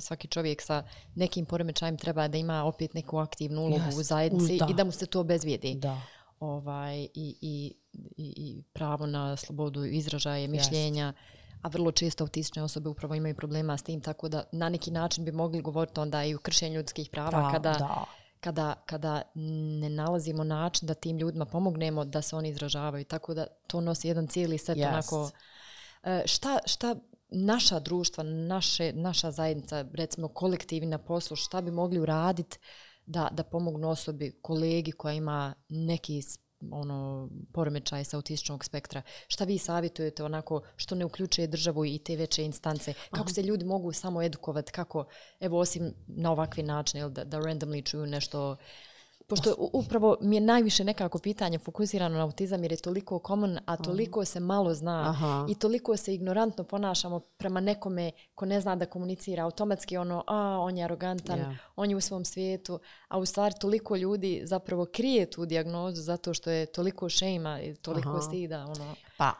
[0.00, 0.82] svaki čovjek sa
[1.14, 3.98] nekim poremećajem treba da ima opet neku aktivnu ulogu yes.
[3.98, 4.66] u zajednici da.
[4.70, 5.74] i da mu se to obezvijedi.
[5.74, 6.00] Da.
[6.40, 11.12] Ovaj, i, i, i, i pravo na slobodu izražaja, mišljenja.
[11.12, 11.35] Yes
[11.66, 15.24] a vrlo često autistične osobe upravo imaju problema s tim, tako da na neki način
[15.24, 18.04] bi mogli govoriti onda i u kršenju ljudskih prava da, kada, da.
[18.40, 19.22] kada, kada
[19.80, 23.04] ne nalazimo način da tim ljudima pomognemo da se oni izražavaju.
[23.04, 24.88] Tako da to nosi jedan cijeli set yes.
[24.88, 25.30] onako...
[26.02, 26.94] E, šta, šta
[27.30, 32.58] naša društva, naše, naša zajednica, recimo kolektivi na poslu, šta bi mogli uraditi
[33.06, 36.22] da, da pomognu osobi, kolegi koja ima neki
[36.72, 39.02] ono poremećaj sa autističnog spektra.
[39.28, 42.94] Šta vi savjetujete onako što ne uključuje državu i te veće instance?
[43.10, 43.34] Kako Aha.
[43.34, 44.72] se ljudi mogu samo edukovati?
[44.72, 45.04] Kako,
[45.40, 48.56] evo osim na ovakvi način, da, da randomly čuju nešto
[49.28, 53.76] pošto upravo mi je najviše nekako pitanje fokusirano na autizam jer je toliko common, a
[53.76, 55.46] toliko se malo zna Aha.
[55.48, 60.58] i toliko se ignorantno ponašamo prema nekome ko ne zna da komunicira automatski ono, a
[60.60, 61.56] on je arogantan, yeah.
[61.76, 66.34] on je u svom svijetu, a u stvari toliko ljudi zapravo krije tu dijagnozu zato
[66.34, 68.20] što je toliko šejma i toliko Aha.
[68.20, 68.64] stida.
[68.64, 68.94] Ono.
[69.18, 69.32] Pa,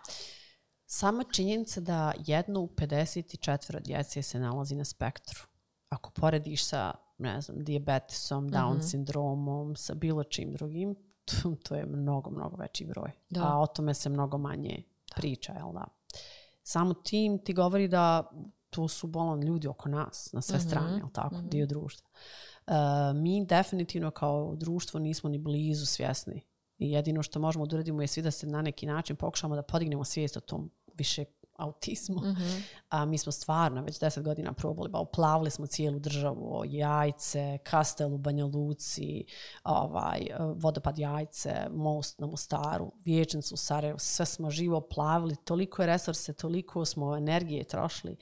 [0.87, 5.41] sama činjenica da jedno u 54 djece se nalazi na spektru.
[5.89, 8.91] Ako porediš sa ne znam, diabetesom, Down mm -hmm.
[8.91, 13.11] sindromom, sa bilo čim drugim, to, to je mnogo, mnogo veći broj.
[13.31, 13.43] Da.
[13.45, 15.15] A o tome se mnogo manje da.
[15.17, 15.85] priča, jel da?
[16.63, 18.31] Samo tim ti govori da
[18.71, 20.67] to su bolan ljudi oko nas, na sve mm -hmm.
[20.67, 21.49] strane, jel tako, mm -hmm.
[21.49, 22.11] dio društva.
[22.67, 22.75] Uh,
[23.15, 26.43] mi definitivno kao društvo nismo ni blizu svjesni.
[26.79, 29.63] I jedino što možemo da uradimo je svi da se na neki način pokušamo da
[29.63, 31.25] podignemo svijest o tom više
[31.59, 32.21] autizmu.
[32.21, 32.63] Mm -hmm.
[32.89, 38.15] A mi smo stvarno već deset godina probali, ba uplavili smo cijelu državu, jajce, kastel
[38.15, 39.25] u Banja Luci,
[39.65, 45.87] ovaj, vodopad jajce, most na Mostaru, vječnicu u Sarajevu, sve smo živo plavili, toliko je
[45.87, 48.17] resurse, toliko smo energije trošili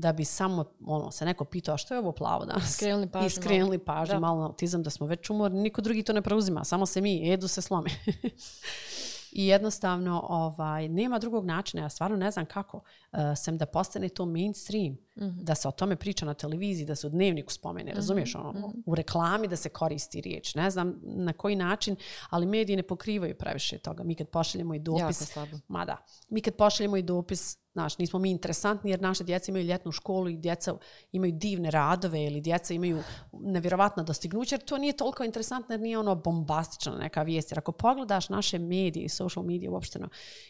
[0.00, 2.74] da bi samo ono, se neko pitao što je ovo plavo danas.
[2.74, 3.26] Skrenuli pažnju.
[3.26, 5.60] I skrenuli pažnju malo na autizam da smo već umorni.
[5.60, 7.90] Niko drugi to ne preuzima, samo se mi, edu se slome.
[9.32, 14.08] I jednostavno ovaj, nema drugog načina, ja stvarno ne znam kako, uh, sem da postane
[14.08, 15.44] to mainstream, Uh, -hmm.
[15.44, 17.96] da se o tome priča na televiziji, da se u dnevniku spomene, mm -hmm.
[17.96, 18.82] razumiješ, ono, mm -hmm.
[18.86, 20.54] u reklami da se koristi riječ.
[20.54, 21.96] Ne znam na koji način,
[22.30, 24.04] ali mediji ne pokrivaju previše toga.
[24.04, 25.36] Mi kad pošaljemo i dopis...
[25.68, 25.96] Ma da.
[26.28, 30.28] Mi kad pošaljemo i dopis Znaš, nismo mi interesantni jer naše djeca imaju ljetnu školu
[30.28, 30.74] i djeca
[31.12, 33.02] imaju divne radove ili djeca imaju
[33.32, 37.50] nevjerovatna dostignuća jer to nije toliko interesantno jer nije ono bombastična neka vijest.
[37.50, 40.08] Jer ako pogledaš naše medije i social medije uopšteno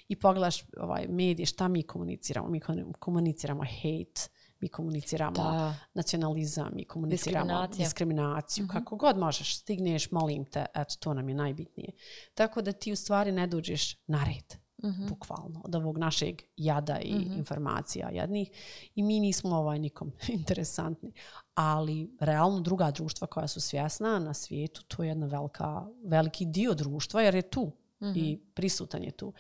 [0.09, 2.61] i pogledaš ovaj, medije šta mi komuniciramo, mi
[2.99, 5.75] komuniciramo hate, mi komuniciramo da.
[5.95, 8.65] nacionalizam, mi komuniciramo diskriminaciju.
[8.65, 8.73] Mm -hmm.
[8.73, 11.93] Kako god možeš, stigneš, molim te, eto, to nam je najbitnije.
[12.35, 15.09] Tako da ti u stvari ne dođeš na red mm-hmm.
[15.09, 17.39] bukvalno, od ovog našeg jada i mm-hmm.
[17.39, 18.51] informacija jednih.
[18.95, 21.13] I mi nismo ovaj nikom interesantni.
[21.55, 26.75] Ali realno druga društva koja su svjesna na svijetu, to je jedna velika, veliki dio
[26.75, 28.17] društva jer je tu mm-hmm.
[28.17, 29.33] i prisutan je tu.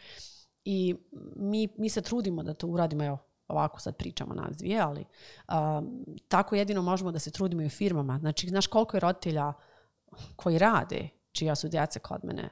[0.64, 0.94] I
[1.37, 3.18] mi, mi se trudimo da to uradimo, evo,
[3.50, 5.04] ovako sad pričamo nas dvije, ali
[5.48, 8.18] um, tako jedino možemo da se trudimo i u firmama.
[8.18, 9.52] Znači, znaš koliko je roditelja
[10.36, 12.48] koji rade, čija su djeca kod mene,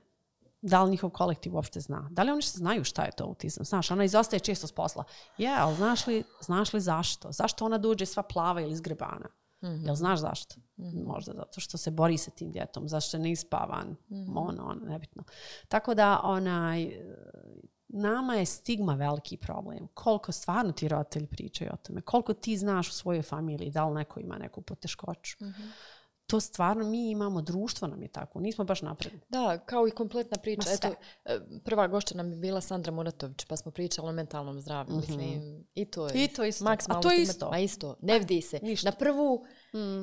[0.62, 2.08] da li njihov kolektiv uopšte zna?
[2.11, 3.64] Da li oni što znaju šta je to autizam?
[3.64, 5.04] Znaš, ona izostaje često s posla.
[5.38, 7.32] Je, ali znaš li, znaš li zašto?
[7.32, 9.28] Zašto ona dođe sva plava ili zgrebana?
[9.62, 9.87] Mm -hmm.
[9.87, 10.54] Jel znaš zašto?
[10.76, 11.06] Mm -hmm.
[11.06, 14.32] Možda zato što se bori sa tim djetom, zašto je neispavan, mm -hmm.
[14.37, 15.24] ono, ono, nebitno.
[15.68, 16.92] Tako da, onaj,
[17.88, 19.88] nama je stigma veliki problem.
[19.94, 22.01] Koliko stvarno ti roditelji pričaju o tome?
[22.01, 25.37] Koliko ti znaš u svojoj familiji da li neko ima neku poteškoću?
[25.40, 25.70] Mm -hmm
[26.29, 29.20] to stvarno mi imamo, društvo nam je tako, nismo baš napredni.
[29.29, 30.70] Da, kao i kompletna priča.
[30.72, 30.88] Eto,
[31.24, 34.96] e, prva gošća nam je bila Sandra Muratović, pa smo pričali o mentalnom zdravlju.
[34.96, 35.09] Mm -hmm.
[35.09, 36.64] Mislim, i to je I to isto.
[36.88, 37.51] A to je isto.
[37.51, 38.61] Ma isto, ne vidi se.
[38.62, 38.90] Ništa.
[38.90, 39.46] Na prvu,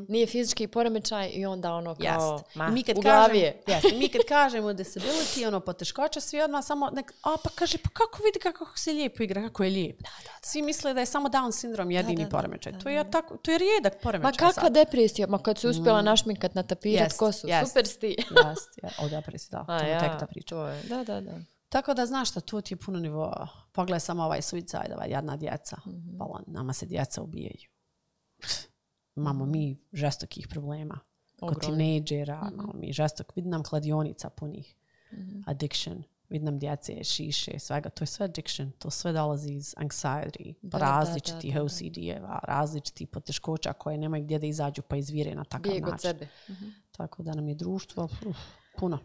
[0.08, 2.56] nije fizički poremećaj i onda ono kao, Jest.
[2.56, 3.62] ma, I mi kad u glavi je.
[3.66, 7.50] kažemo, jest, i mi kad kažemo disability, ono poteškoća, svi odmah samo, nek, a pa
[7.56, 10.02] kaže, pa kako vidi kako se lijepo igra, kako je lijep.
[10.42, 12.80] Svi misle da je samo Down sindrom jedini da, da, poremećaj.
[12.80, 14.32] to je tako, to je rijedak poremećaj.
[14.32, 14.74] Ma kakva sad.
[14.74, 17.68] depresija, ma kad se uspjela našminkat, natapirat Jest, kosu, jest.
[17.72, 18.08] super si ti.
[18.08, 20.56] Jest, je, o depresiji, da, A to je ja, tek ta priča.
[20.56, 21.32] to je, da, da, da.
[21.70, 23.48] Tako da znaš šta, tu ti je puno nivoa.
[23.72, 25.78] Pogledaj samo ovaj suicide, ova jadna djeca.
[25.88, 26.18] Mhm.
[26.18, 27.70] Bala, nama se djeca ubijaju.
[29.16, 31.00] Imamo mi žestokih problema.
[31.40, 33.36] Kod tinejdžera, imamo mi žestok.
[33.36, 34.76] Vidim nam kladionica punih.
[35.14, 35.42] Mhm.
[35.46, 36.04] Addiction.
[36.30, 37.90] Vidim nam djece, šiše, svega.
[37.90, 38.72] To je sve addiction.
[38.72, 41.64] To sve dolazi iz anxiety, Da, različitih da.
[41.64, 45.98] OCD-eva, različitih poteškoća koje nemaju gdje da izađu pa izvire na takav Bijeg način.
[46.00, 46.28] sebe.
[46.92, 48.38] Tako da nam je društvo uf,
[48.78, 49.00] puno.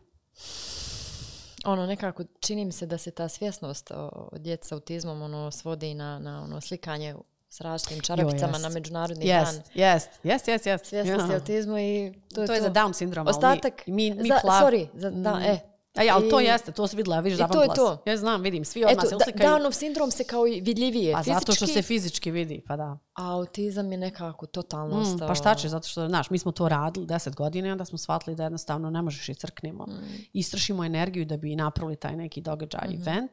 [1.65, 5.95] Ono, nekako čini mi se da se ta svjesnost o, djeci s autizmom ono, svodi
[5.95, 7.15] na, na ono, slikanje
[7.51, 8.63] s različitim čarapicama jest.
[8.63, 9.39] na međunarodni dan.
[9.39, 10.87] Jest, jest, jest, jest, jest.
[10.87, 11.35] Svjesnosti Ja.
[11.37, 13.27] autizmu i to je To je za Down sindrom.
[13.27, 15.59] ali Ostatak, Mi, mi, mi za, plav- sorry, za, da, e.
[15.95, 17.75] A ja, ali to I- jeste, to se vidjela, ja vidiš I to je zapamtila
[17.75, 18.03] si.
[18.03, 18.03] to.
[18.07, 19.49] Ja znam, vidim, svi odmah Eto, se uslikaju.
[19.51, 22.99] Downov sindrom se kao i vidljivije Pa fizički, zato što se fizički vidi, pa da.
[23.15, 25.29] a autizam je nekako totalno Mm, ostao.
[25.29, 27.99] pa šta će, zato što, znaš, mi smo to radili deset godina i onda smo
[27.99, 29.87] shvatili da jednostavno ne možeš i crknemo.
[29.87, 29.93] Mm.
[30.33, 33.31] Istrašimo energiju da bi napravili taj neki događaj, event,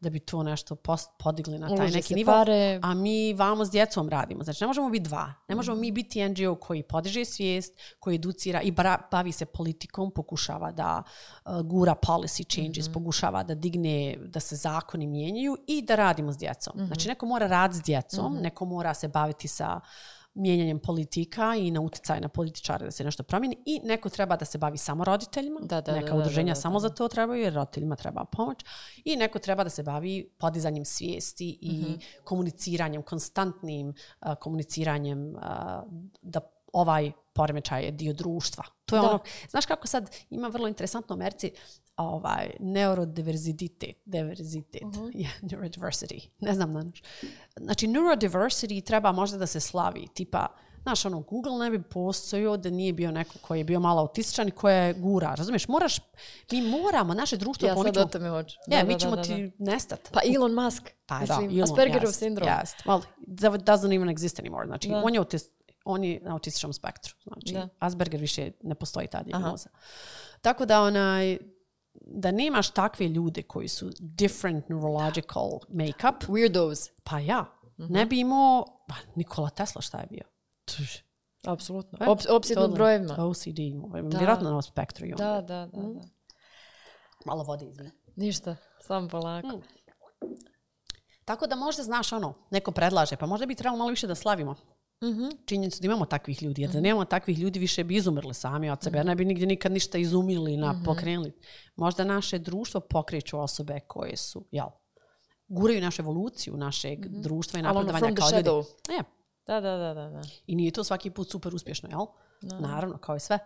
[0.00, 1.82] da bi to nešto post, podigli na taj Mhm.
[1.82, 2.32] Uloži neki nivo.
[2.32, 2.80] pare.
[2.82, 4.44] A mi vamo s djecom radimo.
[4.44, 5.32] Znači, ne možemo biti dva.
[5.48, 8.72] Ne možemo mi biti NGO koji podiže svijest, koji educira i
[9.10, 11.02] bavi se politikom, pokušava da
[11.44, 16.36] uh, gura policy changes, pokušava da digne, da se zakoni mijenjaju i da radimo s
[16.38, 16.72] djecom.
[16.86, 19.80] Znači, neko mora raditi s djecom, neko mora se baviti sa
[20.34, 24.44] mijenjanjem politika i na utjecaj na političare da se nešto promijeni i neko treba da
[24.44, 27.42] se bavi samo roditeljima, Da, da, neka da, udruženja da, da, samo za to trebaju
[27.42, 28.58] jer roditeljima treba pomoć
[29.04, 31.92] i neko treba da se bavi podizanjem svijesti i Mhm.
[32.24, 35.42] komuniciranjem, konstantnim uh, komuniciranjem uh,
[36.22, 36.40] da
[36.76, 38.64] ovaj poremećaj je dio društva.
[38.86, 39.08] To je Da.
[39.08, 41.52] ono, znaš kako sad ima vrlo interesantno u Americi
[41.96, 43.70] ovaj, neurodiverzitet,
[44.04, 45.04] diverzitet, Mhm.
[45.14, 47.02] yeah, neurodiversity, ne znam na naš.
[47.56, 50.46] Znači, neurodiversity treba možda da se slavi, tipa,
[50.82, 54.48] Znaš, ono, Google ne bi postojao da nije bio neko koji je bio malo autističan
[54.48, 55.34] i koja je gura.
[55.34, 55.96] Razumiješ, moraš,
[56.52, 58.56] mi moramo, naše društvo, Ja sad o ćemo- tome hoću.
[58.66, 60.08] Ja, Da, mi da, ćemo da, da, ti nestat.
[60.12, 62.48] Pa Elon Musk, Pa mislim, da, Elon, Aspergerov jest, sindrom.
[62.50, 62.76] Jest.
[62.76, 63.02] Well,
[63.36, 64.66] that doesn't even exist anymore.
[64.66, 65.02] Znači, Da.
[65.04, 65.52] on je, autist,
[65.86, 67.14] on je na autističnom spektru.
[67.22, 67.68] Znači, Da.
[67.78, 69.68] Asperger više ne postoji ta dijagnoza.
[70.40, 71.38] Tako da onaj,
[71.94, 76.90] da nemaš takve ljude koji su different neurological make-up, Weirdos.
[77.04, 77.44] pa ja,
[77.78, 77.92] Mhm.
[77.92, 80.22] ne bi imao, pa Nikola Tesla šta je bio?
[81.44, 81.98] Apsolutno.
[82.00, 82.74] E, Ops, opsjednut totally.
[82.74, 83.14] brojevima.
[83.20, 83.90] OCD, imao.
[83.92, 85.06] vjerojatno na spektru.
[85.06, 85.10] on.
[85.10, 85.92] Da, da, da, Mhm.
[85.92, 86.00] da.
[87.26, 87.90] Malo vode izvini.
[88.16, 89.48] Ništa, samo polako.
[89.48, 89.62] Mm.
[91.24, 94.54] Tako da možda znaš ono, neko predlaže, pa možda bi trebalo malo više da slavimo.
[95.04, 95.24] Mhm.
[95.44, 96.62] činjenicu da imamo takvih ljudi.
[96.62, 98.98] Jer da nemamo takvih ljudi, više bi izumrli sami od sebe.
[98.98, 101.32] Jer ne bi nigdje nikad ništa izumili, na, pokrenuli.
[101.76, 104.66] Možda naše društvo pokreću osobe koje su, jel,
[105.48, 108.48] guraju našu evoluciju našeg društva i ono napredovanja kao ljudi.
[108.48, 108.64] shadow.
[109.00, 109.02] E,
[109.46, 110.08] Da, da, da, da.
[110.10, 110.22] da.
[110.46, 112.06] I nije to svaki put super uspješno, jel?
[112.60, 113.38] Naravno, kao i sve.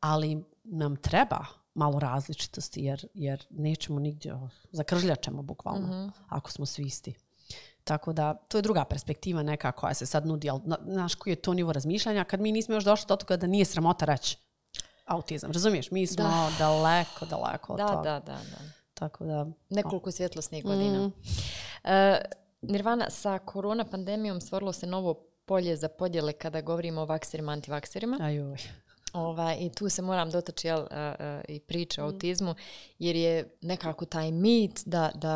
[0.00, 4.34] Ali nam treba malo različitosti, jer, jer nećemo nigdje,
[4.70, 7.14] zakržljačemo bukvalno, ako smo svi isti.
[7.84, 11.32] Tako da, to je druga perspektiva neka koja se sad nudi, ali na- znaš koji
[11.32, 14.36] je to nivo razmišljanja, kad mi nismo još došli do toga da nije sramota reći
[15.06, 15.90] autizam, razumiješ?
[15.90, 16.24] Mi smo
[16.58, 18.02] daleko, daleko od Da, toga.
[18.02, 18.58] da, da, da.
[18.94, 20.68] Tako da, Nekoliko svjetlosnih Mm.
[20.68, 21.10] godina.
[21.84, 22.20] E,
[22.62, 28.18] Nirvana, sa korona pandemijom stvorilo se novo polje za podjele kada govorimo o vakserima, antivakserima.
[28.20, 28.56] ajoj.
[29.14, 32.04] Ovaj, I tu se moram dotaći jel, e, e, i priče Mm.
[32.04, 32.54] o autizmu,
[32.98, 35.34] jer je nekako taj mit da, da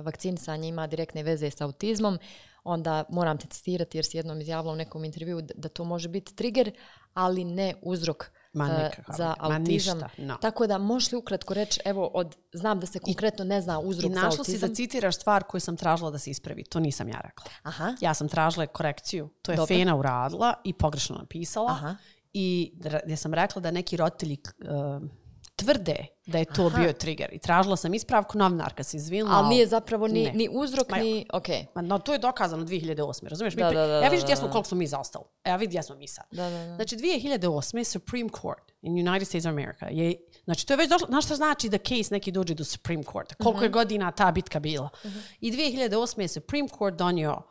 [0.00, 2.18] vakcinisanje ima direktne veze sa autizmom.
[2.64, 6.08] Onda moram te citirati jer si jednom izjavila u nekom intervju da, da to može
[6.08, 6.72] biti trigger,
[7.14, 9.64] ali ne uzrok Ma e, nikakav, za ma autizam.
[9.98, 10.36] ništa, no.
[10.36, 13.86] Tako da možeš li ukratko reći, evo, od, znam da se konkretno ne zna I
[13.86, 14.68] uzrok za našla si autizam.
[14.68, 16.64] da citiraš stvar koju sam tražila da se ispravi.
[16.64, 17.44] To nisam ja rekla.
[17.62, 19.28] Aha, Ja sam tražila korekciju.
[19.42, 19.76] To je Dobro.
[19.76, 21.70] Fena uradila i pogrešno napisala.
[21.70, 21.96] Aha.
[22.34, 22.72] I
[23.04, 25.02] gdje sam rekla da neki roditelji uh,
[25.56, 27.28] tvrde da je to bio trigger.
[27.32, 29.36] I tražila sam ispravku, novinarka se izvinula.
[29.36, 30.32] ali nije zapravo ni, Ne.
[30.32, 31.26] ni uzrok, Ma ni...
[31.32, 33.28] Ok, Ma, no, to je dokazano 2008.
[33.28, 33.54] Razumiješ?
[33.54, 35.24] Mi Da, pri- da, da, ja vidiš gdje smo, koliko smo mi zaostali.
[35.44, 36.24] Evo vidi gdje smo mi sad.
[36.30, 36.74] Da, da, da.
[36.76, 37.84] Znači 2008.
[37.84, 40.14] Supreme Court in United States of America je,
[40.44, 43.34] znači to je već došlo, znaš šta znači da case neki dođe do Supreme Court?
[43.34, 43.74] Koliko je Mhm.
[43.74, 44.88] godina ta bitka bila?
[45.40, 46.20] I 2008.
[46.20, 47.42] je Supreme Court donio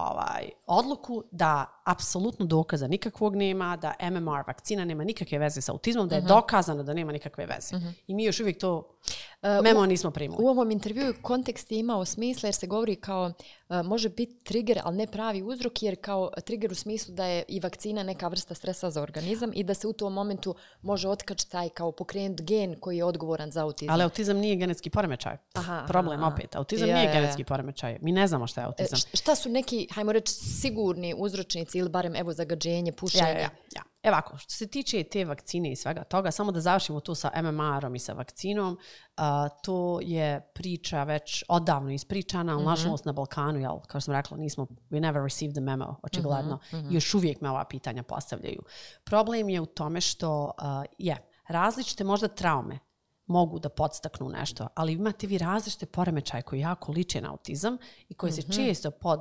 [0.00, 6.08] ovaj, odluku da apsolutno dokaza nikakvog nema, da MMR vakcina nema nikakve veze sa autizmom,
[6.08, 6.24] da Mhm.
[6.24, 7.76] je dokazano da nema nikakve veze.
[8.06, 8.94] I mi još uvijek to
[9.42, 10.44] E, memo nismo primili.
[10.44, 13.32] U ovom intervjuu kontekst je imao smisla jer se govori kao
[13.68, 17.44] uh, može biti trigger, ali ne pravi uzrok, jer kao trigger u smislu da je
[17.48, 21.50] i vakcina neka vrsta stresa za organizam i da se u tom momentu može otkaći
[21.50, 23.94] taj kao pokrenut gen koji je odgovoran za autizam.
[23.94, 25.36] Ali autizam nije genetski poremećaj.
[25.54, 26.32] Aha, Problem aha.
[26.34, 26.56] opet.
[26.56, 27.20] Autizam Ja, nije ja, ja.
[27.20, 27.98] genetski poremećaj.
[28.00, 28.96] Mi ne znamo šta je E, autizam.
[28.98, 33.24] š- šta su neki, hajmo reći, sigurni uzročnici ili barem evo zagađenje, pušenje?
[33.24, 33.82] Ja, ja, ja, ja.
[34.02, 37.30] Evo ovako, što se tiče te vakcine i svega toga, samo da završimo tu sa
[37.42, 38.78] MMR-om i sa vakcinom,
[39.16, 44.14] a, to je priča već odavno ispričana, ali nažalost na Balkanu, jel, kao što sam
[44.14, 46.58] rekla, nismo, we never received the memo, očigledno,
[46.90, 48.62] i još uvijek me ova pitanja postavljaju.
[49.04, 51.16] Problem je u tome što a, je,
[51.48, 52.78] različite možda traume
[53.26, 57.78] mogu da podstaknu nešto, ali imate vi različite poremećaje koji jako liče na autizam
[58.08, 59.20] i koji se često pod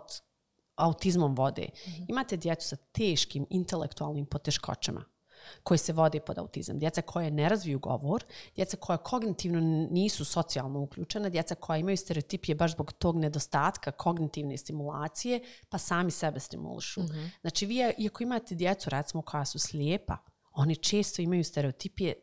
[0.77, 1.69] autizmom vode.
[2.07, 5.05] Imate djecu sa teškim intelektualnim poteškoćama
[5.63, 6.79] koji se vode pod autizam.
[6.79, 8.23] Djeca koje ne razviju govor,
[8.55, 14.57] djeca koja kognitivno nisu socijalno uključena, djeca koja imaju stereotipije baš zbog tog nedostatka kognitivne
[14.57, 17.01] stimulacije, pa sami sebe stimulišu.
[17.41, 20.17] Znači, vi iako imate djecu, recimo, koja su slijepa,
[20.51, 22.13] oni često imaju stereotipije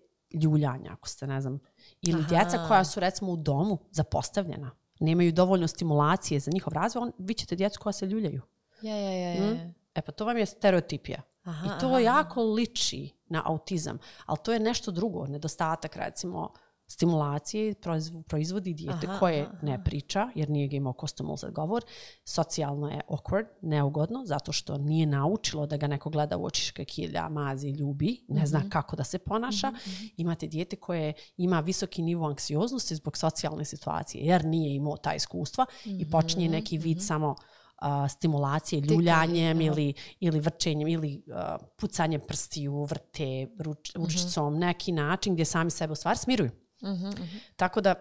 [0.42, 1.61] ljuljanja, ako ste, ne znam,
[2.02, 2.28] ili Aha.
[2.28, 4.70] djeca koja su, recimo, u domu zapostavljena,
[5.01, 8.42] nemaju dovoljno stimulacije za njihov razvoj, on, vi ćete djecu koja se ljuljaju.
[8.82, 9.45] Ja, ja, ja, ja.
[9.45, 9.70] ja.
[9.95, 11.22] E pa to vam je stereotipija.
[11.45, 16.53] Aha, I to aha, jako liči na autizam, ali to je nešto drugo, nedostatak recimo
[16.87, 21.49] stimulacije proizv- proizvodi dijete Aha, koje aha, ne priča, jer nije ga imao kostumul za
[21.49, 21.85] govor,
[22.24, 27.28] socijalno je awkward, neugodno, zato što nije naučilo da ga neko gleda u oči škekilja,
[27.28, 28.47] mazi, ljubi, ne Mhm.
[28.47, 29.72] zna kako da se ponaša.
[30.16, 35.66] Imate dijete koje ima visoki nivo anksioznosti zbog socijalne situacije, jer nije imao ta iskustva
[35.85, 37.35] i počinje Mhm, neki vid samo
[37.76, 39.66] a, stimulacije ljuljanjem aha.
[39.66, 44.05] ili, ili vrčenjem ili a, pucanjem prstiju, vrte ruč, Mhm.
[44.05, 46.51] ručicom, neki način gdje sami sebe u stvari smiruju.
[46.85, 47.37] Mhm, mhm.
[47.57, 47.95] Tako da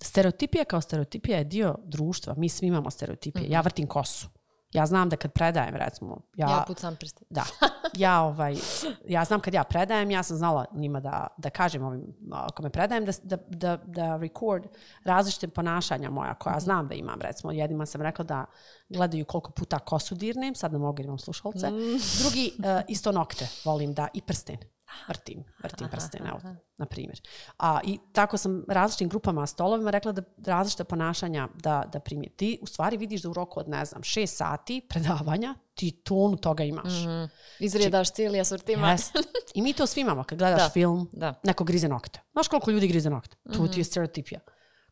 [0.00, 2.34] stereotipija kao stereotipija je dio društva.
[2.36, 3.50] Mi svi imamo stereotipije.
[3.50, 4.28] Ja vrtim kosu.
[4.72, 7.24] Ja znam da kad predajem, recimo, ja, Ja pucam prste.
[7.30, 7.44] da,
[8.04, 8.56] ja, ovaj,
[9.08, 12.70] ja znam kad ja predajem, ja sam znala njima da, da kažem ovim, ako me
[12.70, 14.66] predajem, da, da, da, da record
[15.04, 17.20] različite ponašanja moja koja znam da imam.
[17.20, 18.44] Recimo, jednima sam rekla da
[18.88, 21.70] gledaju koliko puta kosu dirnem, sad ne mogu jer imam slušalce.
[22.22, 24.56] Drugi, uh, isto nokte volim da i prsten
[25.08, 26.40] vrtim, vrtim prsten, evo,
[26.76, 27.20] na primjer.
[27.58, 32.36] A, I tako sam različitim grupama, stolovima rekla da različite ponašanja da, da primijeti.
[32.36, 36.36] Ti u stvari vidiš da u roku od, ne znam, šest sati predavanja ti tonu
[36.36, 36.92] toga imaš.
[36.92, 37.30] Mm.
[37.64, 38.90] Izredaš cijeli asortiman.
[38.90, 39.16] Jest.
[39.54, 40.24] I mi to svi imamo.
[40.24, 40.68] Kad gledaš Da.
[40.68, 41.34] film, Da.
[41.42, 42.20] neko grize nokte.
[42.32, 43.36] Znaš koliko ljudi grize nokte?
[43.52, 44.40] Tu ti je stereotipija.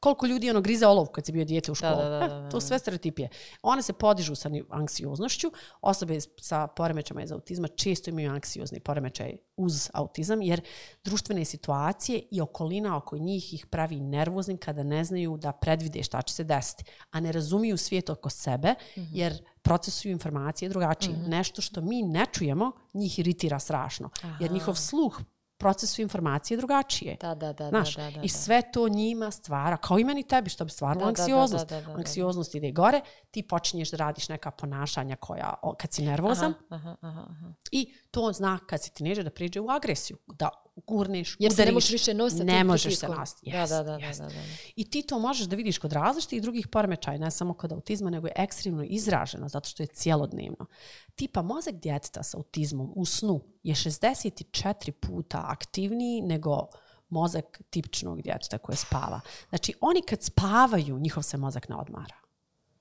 [0.04, 1.96] Koliko ljudi ono grize olov kad si bio dijete u školu.
[1.96, 2.48] da, da, Eh, da, da.
[2.50, 3.28] to sve stereotipije.
[3.62, 5.52] One se podižu sa anksioznošću.
[5.80, 10.60] Osobe sa poremećama iz autizma često imaju anksiozni poremećaj uz autizam, jer
[11.04, 16.22] društvene situacije i okolina oko njih ih pravi nervoznim kada ne znaju da predvide šta
[16.22, 21.16] će se desiti, a ne razumiju svijet oko sebe, jer procesuju informacije drugačije.
[21.16, 25.20] Nešto što mi ne čujemo, njih iritira strašno, jer njihov sluh
[25.64, 27.16] procesu informacije drugačije.
[27.20, 30.22] Da, da, da, Znaš, da, da, da, I sve to njima stvara, kao i meni
[30.22, 31.68] tebi, što bi stvaralo Da, da, da, anksioznost.
[31.68, 31.98] da, da, da, da.
[31.98, 33.00] Anksioznost ide gore,
[33.30, 37.52] ti počinješ da radiš neka ponašanja koja, kad si nervozan, Aha, aha, aha.
[37.70, 41.62] i to zna kad si tineđer da priđe u agresiju, da gurneš, Jer se ne
[41.62, 43.50] udariš, možeš više nositi Ne možeš se nositi.
[43.50, 44.20] Da, Jest, da, da, da, jest.
[44.20, 44.34] da, da.
[44.76, 48.26] I ti to možeš da vidiš kod različitih drugih poremećaja, ne samo kod autizma, nego
[48.26, 50.66] je ekstremno izraženo, zato što je cijelodnevno.
[51.14, 56.66] Tipa mozak djeteta sa autizmom u snu je 64 puta aktivniji nego
[57.08, 59.20] mozak tipičnog djeteta koje spava.
[59.48, 62.16] Znači, oni kad spavaju, njihov se mozak ne odmara.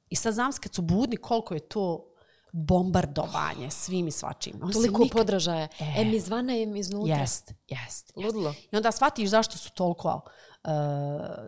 [0.09, 2.12] I sad znam kad su budni koliko je to
[2.55, 4.53] bombardovanje svim i svačim.
[4.53, 5.67] Se Toliko nikad- podražaja.
[5.97, 7.15] Em izvana, em iznutra.
[7.15, 8.11] Jest, jest.
[8.15, 8.53] Ludilo.
[8.71, 10.21] I onda shvatiš zašto su toliko
[10.63, 10.71] uh,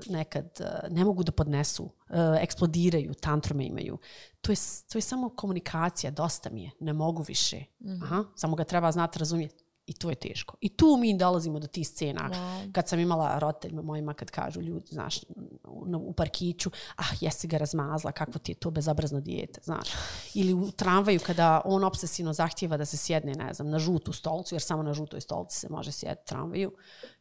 [0.07, 1.91] nekad uh, ne mogu da podnesu, uh,
[2.39, 3.97] eksplodiraju, tantrume imaju.
[4.41, 4.55] To je,
[4.91, 7.63] to je samo komunikacija, dosta mi je, ne mogu više.
[8.03, 9.64] Aha, samo ga treba znati razumjeti.
[9.87, 10.55] I to je teško.
[10.61, 12.29] I tu mi dolazimo do tih scena.
[12.33, 12.71] Wow.
[12.71, 15.23] Kad sam imala roditeljima mojima kad kažu ljudi, znaš,
[15.63, 19.89] u, u parkiću, ah, jesi ga razmazla, kakvo ti je to bezobrazno dijete, znaš.
[20.33, 24.55] Ili u tramvaju kada on obsesivno zahtjeva da se sjedne, ne znam, na žutu stolcu,
[24.55, 26.71] jer samo na žutoj stolci se može sjediti u tramvaju.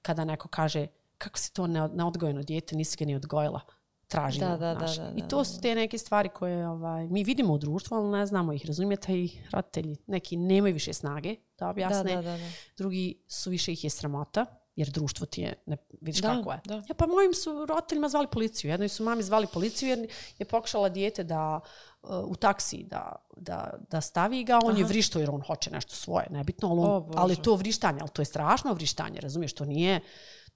[0.02, 0.86] Kada neko kaže,
[1.18, 3.60] kako si to ne- neodgojeno dijete, nisi ga ni odgojila,
[4.08, 4.46] tražimo.
[4.46, 7.58] Da, da, da, da, I to su te neke stvari koje ovaj, mi vidimo u
[7.58, 9.96] društvu, ali ne znamo ih razumijete i roditelji.
[10.06, 12.48] Neki nemaju više snage da Da, objasne, da, da, da.
[12.76, 14.46] drugi su više ih je sramota,
[14.76, 16.60] jer društvo ti je, ne, vidiš Da, kako je.
[16.64, 16.74] da.
[16.74, 18.70] Ja, pa mojim su roditeljima zvali policiju.
[18.70, 21.60] Jednoj su mami zvali policiju jer je pokušala dijete da
[22.02, 25.94] uh, u taksi da, da, da stavi ga, on je vrišto jer on hoće nešto
[25.94, 27.18] svoje, nebitno, ali, O, on, Bože.
[27.18, 30.00] ali to vrištanje, ali to je strašno vrištanje, razumiješ, to nije,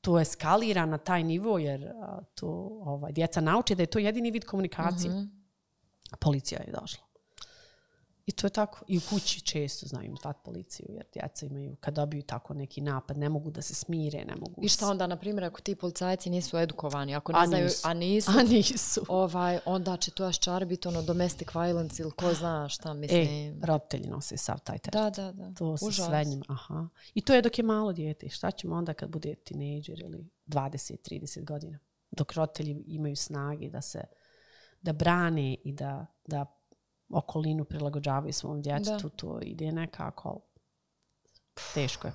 [0.01, 2.49] to eskalira na taj nivo jer a, to
[2.85, 5.11] ovaj, djeca nauče da je to jedini vid komunikacije.
[5.11, 5.23] Mhm.
[6.21, 7.08] Policija je došla.
[8.29, 8.85] I to je tako.
[8.89, 13.19] I u kući često znaju zvati policiju, jer djeca imaju, kad dobiju tako neki napad,
[13.19, 14.65] ne mogu da se smire, ne mogu...
[14.65, 17.89] I šta onda, na primjer, ako ti policajci nisu edukovani, ako ne A znaju, nisu.
[17.89, 19.05] a nisu, A nisu.
[19.09, 23.61] ovaj, onda će to aščar biti ono domestic violence ili ko zna šta, E, mislim.
[23.65, 24.93] roditelji nose sav taj teret.
[24.95, 25.55] da, da, da.
[25.55, 26.89] To se sve njima, aha.
[27.15, 28.29] I to je dok je malo dijete.
[28.29, 31.79] Šta ćemo onda kad bude tinejdžer ili 20-30 godina?
[32.11, 34.01] Dok roditelji imaju snage da se
[34.83, 36.58] da brane i da, da
[37.11, 40.41] okolinu prilagođavaju svom djetetu, to ide nekako
[41.75, 42.13] teško je.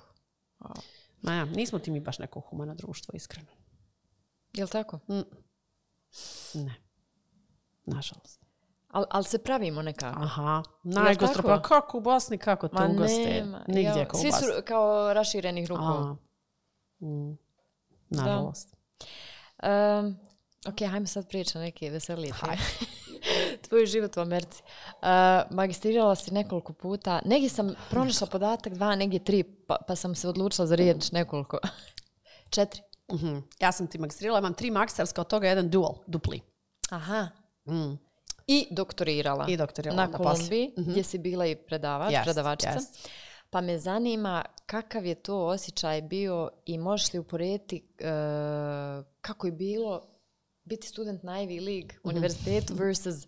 [1.22, 3.52] Ma ja, nismo ti mi baš neko humano društvo, iskreno.
[4.54, 5.00] Jel tako?
[6.54, 6.76] Ne.
[7.86, 8.44] Nažalost.
[8.90, 10.20] Al, ali se pravimo nekako.
[10.24, 13.26] Aha, najgostro, pa kako u Bosni, kako Ma ugoste?
[13.26, 13.66] nema.
[13.68, 16.16] Nigdje Jel, kao u Svi su kao raširenih rukova.
[17.02, 17.38] A, mm,
[18.10, 18.76] nažalost.
[19.64, 20.18] Um,
[20.68, 22.58] ok, hajmo sad pričati neke veselije teme.
[23.68, 24.64] Tvoj život u Americi.
[25.02, 25.08] Uh,
[25.56, 27.22] magistrirala si nekoliko puta.
[27.26, 31.58] Negdje sam pronašla podatak dva, negdje tri, pa, pa sam se odlučila za riječ nekoliko.
[32.56, 32.82] Četiri.
[33.14, 33.38] Mhm.
[33.60, 36.42] Ja sam ti magistrirala, imam tri magistarska, od toga jedan dual, dupli.
[36.90, 37.28] Aha.
[37.66, 37.98] Mm.
[38.48, 39.46] I doktorirala.
[39.50, 40.72] I doktorirala Na onda poslije.
[40.76, 42.72] Kolumbiji, gdje si bila i predavač, Jest, predavačica.
[42.72, 43.10] jest.
[43.50, 48.04] Pa me zanima kakav je to osjećaj bio i možeš li uporediti e,
[49.22, 50.02] kako je bilo
[50.66, 52.10] biti student na Ivy League Mhm.
[52.10, 53.28] univerzitetu versus,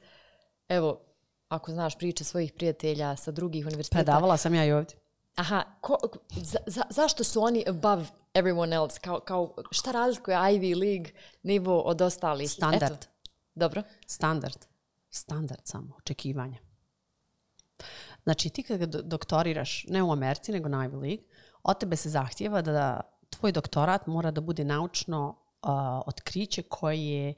[0.70, 1.02] evo,
[1.50, 3.98] ako znaš priče svojih prijatelja sa drugih univerziteta.
[3.98, 4.98] Predavala sam ja i ovdje.
[5.36, 5.98] Aha, ko,
[6.32, 9.00] za, za, zašto su oni above everyone else?
[9.00, 11.12] Kao, kao šta razlikuje Ivy League
[11.44, 12.52] nivo od ostalih?
[12.52, 12.94] Standard.
[12.94, 13.08] Eto.
[13.56, 13.84] Dobro.
[14.08, 14.66] Standard.
[15.10, 16.58] Standard samo, očekivanja.
[18.24, 21.24] Znači, ti kad do- doktoriraš, ne u Americi, nego na Ivy League,
[21.64, 27.34] od tebe se zahtjeva da tvoj doktorat mora da bude naučno a, otkriće koje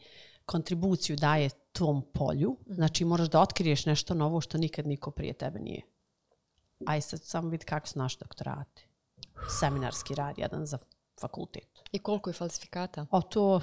[0.45, 2.57] kontribuciju daje tom polju.
[2.65, 5.81] Znači, moraš da otkriješ nešto novo što nikad niko prije tebe nije.
[6.85, 8.87] Aj sad samo vidi kako su naši doktorati.
[9.59, 10.77] Seminarski rad, jedan za
[11.21, 11.83] fakultet.
[11.91, 13.05] I koliko je falsifikata?
[13.11, 13.61] O, to...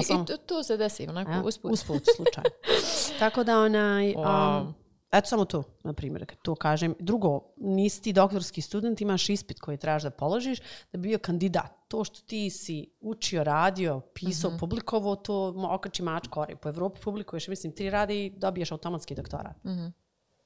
[0.00, 1.72] I, samo- i to, to se desi, onako, Ja, usput.
[1.72, 2.50] Usput, slučajno.
[3.20, 4.14] Tako da onaj...
[4.14, 4.60] Wow.
[4.60, 4.74] Um,
[5.12, 6.94] eto samo to, na primjer, kad to kažem.
[6.98, 10.58] Drugo, nisi ti doktorski student, imaš ispit koji trebaš da položiš
[10.92, 11.72] da bi bio kandidat.
[11.88, 14.58] To što ti si učio, radio, pisao, Mhm.
[14.58, 16.56] publikovao, to okači mač kore.
[16.56, 19.64] Po Evropi publikuješ, mislim, tri radi i dobiješ automatski doktorat.
[19.64, 19.86] Mhm.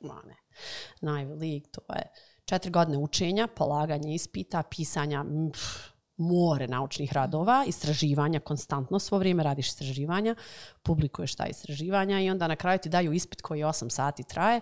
[0.00, 0.36] Ma ne.
[1.00, 2.02] Na Ivy League, to je
[2.44, 9.42] četiri godine učenja, polaganje ispita, pisanja mm, pff, more naučnih radova, istraživanja konstantno, svo vrijeme
[9.42, 10.34] radiš istraživanja,
[10.82, 14.60] publikuješ ta istraživanja i onda na kraju ti daju ispit koji 8 sati traje,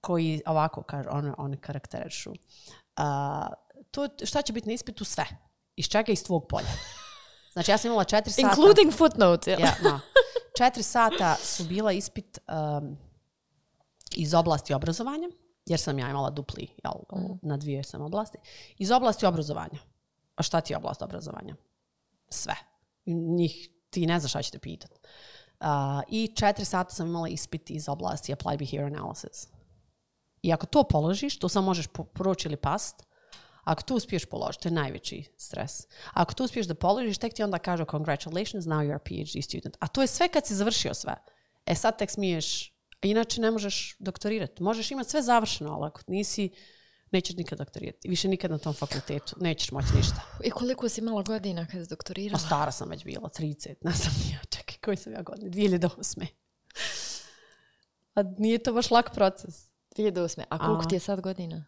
[0.00, 2.32] koji ovako kažu, one, one karakterišu.
[2.96, 3.48] A,
[3.90, 5.04] to, šta će biti na ispitu?
[5.04, 5.26] Sve.
[5.76, 6.12] Iz čega?
[6.12, 6.68] Iz tvog polja.
[7.52, 8.48] Znači ja sam imala četiri sata.
[8.48, 9.60] Including footnotes, jel?
[9.60, 10.00] Ja, da.
[10.58, 12.96] Četiri sata su bila ispit um,
[14.16, 15.28] iz oblasti obrazovanja,
[15.66, 16.92] jer sam ja imala dupli, jel,
[17.42, 18.38] na dvije sam oblasti.
[18.78, 19.78] Iz oblasti obrazovanja.
[20.38, 21.56] A šta ti je oblast obrazovanja?
[22.28, 22.54] Sve.
[23.04, 24.90] I Njih ti ne znaš šta ćete pitat.
[25.60, 25.66] Uh,
[26.08, 29.48] I četiri sata sam imala ispit iz oblasti Applied Behavior Analysis.
[30.42, 33.06] I ako to položiš, to samo možeš proći ili past.
[33.64, 35.86] Ako to uspiješ položiti, to je najveći stres.
[36.12, 39.76] Ako to uspiješ da položiš, tek ti onda kažu congratulations, now you're a PhD student.
[39.80, 41.14] A to je sve kad si završio sve.
[41.66, 42.72] E sad tek smiješ,
[43.02, 44.62] inače ne možeš doktorirati.
[44.62, 46.50] Možeš imati sve završeno, ali ako nisi,
[47.10, 48.08] nećeš nikad doktorirati.
[48.08, 49.36] Više nikad na tom fakultetu.
[49.40, 50.20] Nećeš moći ništa.
[50.44, 52.36] I koliko si imala godina kada si doktorirala?
[52.36, 53.74] A stara sam već bila, 30.
[53.80, 55.50] Ne znam ja, čekaj, koji sam ja godine?
[55.50, 56.26] 2008.
[58.14, 59.68] A nije to baš lak proces.
[59.96, 60.42] 2008.
[60.48, 60.88] A koliko A.
[60.88, 61.64] ti je sad godina?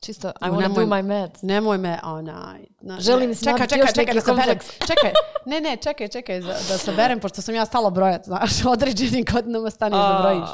[0.00, 1.44] Čisto, I wanna do nemoj- my math.
[1.44, 2.60] Nemoj me, onaj...
[2.80, 4.58] Na, Želim snabiti čekaj, čekaj, čekaj, da saberem.
[4.58, 4.78] kompleks.
[4.88, 5.12] Čekaj,
[5.46, 9.70] ne, ne, čekaj, čekaj, da, da saberem, pošto sam ja stala brojat, znaš, određenim godinama
[9.70, 10.48] staneš da brojiš.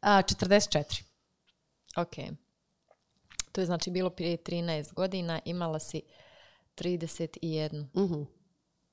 [0.00, 1.02] A, 44.
[1.96, 2.14] Ok.
[3.52, 6.02] To je znači bilo prije 13 godina, imala si
[6.76, 7.86] 31.
[7.96, 8.22] Mhm.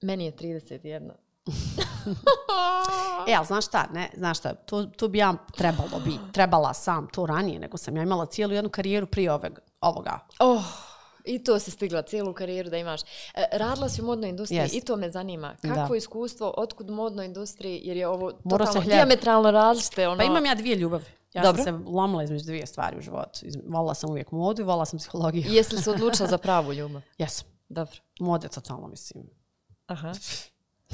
[0.02, 1.12] Meni je 31.
[3.28, 7.08] E, ali znaš šta, ne, znaš šta, to, to bi ja trebalo bi, trebala sam
[7.08, 10.20] to ranije, nego sam ja imala cijelu jednu karijeru prije ovog, ovoga.
[10.40, 10.64] Oh,
[11.28, 13.02] i to si stigla cijelu karijeru da imaš.
[13.02, 13.06] E,
[13.52, 14.76] radila si u modnoj industriji Jest.
[14.76, 15.56] i to me zanima.
[15.62, 15.96] Kakvo Da.
[15.96, 20.08] iskustvo, otkud modnoj industriji, jer je ovo Mora se totalno diametralno različite.
[20.08, 21.06] Ono, Pa imam ja dvije ljubavi.
[21.34, 21.64] Ja Dobro.
[21.64, 23.40] sam se lomila između dvije stvari u životu.
[23.68, 25.44] Volila sam uvijek modu i volila sam psihologiju.
[25.48, 27.02] Jesi li se odlučila za pravu ljubav?
[27.18, 27.48] Jesam.
[27.70, 27.96] Dobro.
[28.20, 29.30] Mode totalno, mislim.
[29.88, 30.14] Aha.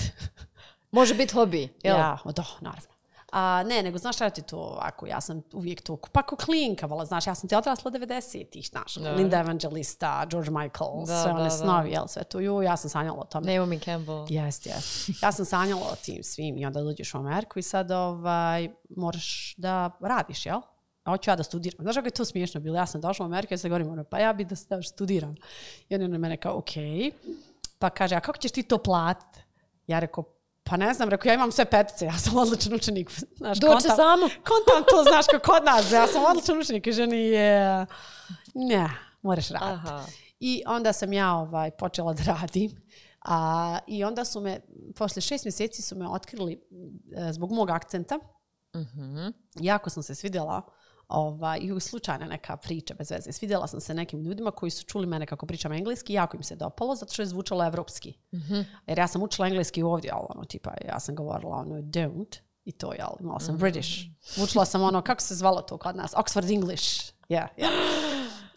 [0.92, 1.98] Može biti hobi, jel?
[1.98, 2.93] Ja, da, naravno.
[3.36, 6.86] A ne, nego znaš šta ti to ovako, ja sam uvijek to, pa ko klinka,
[6.86, 9.12] vala, znaš, ja sam ti odrasla 90-ih, znaš, Da.
[9.12, 11.50] Linda Evangelista, George Michael, Da, sve da, one da.
[11.50, 13.54] snovi, jel, sve to, ju, ja sam sanjala o tome.
[13.54, 14.26] Naomi Campbell.
[14.30, 15.10] Jest, jest.
[15.24, 19.56] Ja sam sanjala o tim svim i onda dođeš u Ameriku i sad ovaj, moraš
[19.58, 20.62] da radiš, jel?
[21.06, 21.84] Hoću ja da studiram.
[21.84, 22.78] Znaš kako je to smiješno bilo?
[22.78, 25.36] Ja sam došla u Ameriku i sad govorim, ono, pa ja bi da, da studiram.
[25.90, 26.72] I on je na mene kao, ok.
[27.80, 29.40] Pa kaže, a kako ćeš ti to platiti?
[29.88, 30.24] Ja rekao,
[30.64, 33.12] pa ne znam, rekao, ja imam sve petice, ja sam odličan učenik.
[33.38, 34.30] Znaš, Doće kontam- samo.
[34.52, 36.88] Kontam to, znaš, kao kod nas, ja sam odličan učenik.
[36.88, 37.86] I ženi je,
[38.54, 38.90] ne,
[39.22, 39.88] moraš raditi.
[39.88, 40.06] Aha.
[40.40, 42.72] I onda sam ja ovaj, počela da radim.
[43.26, 44.60] A, I onda su me,
[44.96, 46.62] posle šest mjeseci su me otkrili
[47.18, 48.20] e, zbog mog akcenta.
[48.76, 49.28] Mhm.
[49.56, 50.62] Jako sam se svidjela
[51.08, 53.32] ovaj, i slučajna neka priča bez veze.
[53.32, 56.56] Svidjela sam se nekim ljudima koji su čuli mene kako pričam engleski, jako im se
[56.56, 58.14] dopalo, zato što je zvučalo evropski.
[58.88, 62.72] Jer ja sam učila engleski ovdje, ali ono, tipa, ja sam govorila ono, don't, i
[62.72, 63.90] to, jel, imala sam British.
[64.44, 66.14] Učila sam ono, kako se zvalo to kod nas?
[66.14, 67.14] Oxford English.
[67.30, 67.70] Yeah, yeah.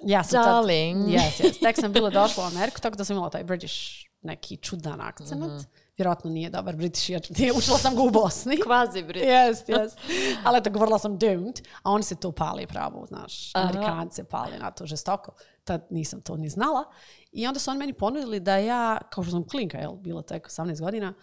[0.04, 1.06] Ja sam tad- Darling.
[1.08, 1.60] Yes, yes.
[1.60, 3.74] Tek sam bila došla u Ameriku, tako da sam imala taj British
[4.22, 5.66] neki čudan akcent.
[5.98, 8.60] Vjerojatno nije dobar British, jer nije- učila sam ga u Bosni.
[8.66, 9.24] Kvazi Brit.
[9.24, 9.98] Jest, jest.
[10.44, 13.50] Ali eto, govorila sam don't, a oni se to pali pravo, znaš.
[13.54, 13.68] Aha.
[13.68, 15.32] Amerikanci se pali na to žestoko.
[15.64, 16.84] Tad nisam to ni znala.
[17.32, 20.48] I onda su oni meni ponudili da ja, kao što sam klinka, jel, bila tek
[20.48, 21.14] 18 godina,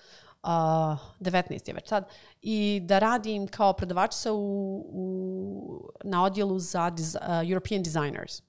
[0.43, 0.49] uh,
[1.19, 2.05] 19 je već tad,
[2.41, 4.37] i da radim kao predavačica u,
[4.93, 8.41] u, na odjelu za diz, uh, European designers.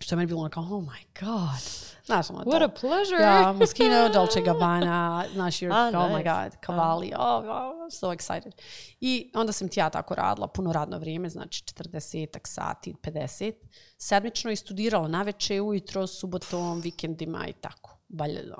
[0.00, 1.86] Što je meni bilo ono kao, oh my god.
[2.06, 2.64] Znaš, ono What to.
[2.64, 3.22] a pleasure.
[3.22, 6.30] Ja, Moschino, Dolce Gabbana, znaš, you're, A, oh my nice.
[6.30, 8.52] god, Cavalli, oh, oh, so excited.
[9.00, 13.52] I onda sam ti ja tako radila, puno radno vrijeme, znači 40 sati, 50,
[13.98, 17.96] sedmično i studirala naveče, ujutro, subotom, vikendima i tako.
[18.08, 18.52] Balje,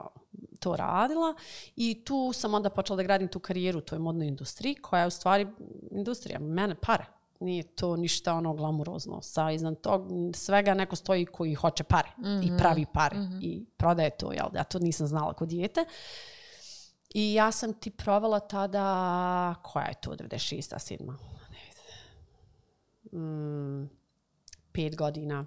[0.61, 1.34] to radila
[1.76, 5.07] i tu sam onda počela da gradim tu karijeru u toj modnoj industriji koja je
[5.07, 5.47] u stvari
[5.91, 7.07] industrija, mene pare.
[7.41, 9.22] Nije to ništa ono glamurozno.
[9.22, 12.09] Sa iznad tog svega neko stoji koji hoće pare
[12.43, 14.32] i pravi pare i prodaje to.
[14.32, 14.47] Jel?
[14.55, 15.84] Ja to nisam znala kod dijete.
[17.14, 20.97] I ja sam ti provela tada, koja je to, 96.
[23.12, 23.12] 7.
[23.12, 23.91] Mm,
[24.72, 25.47] pet godina,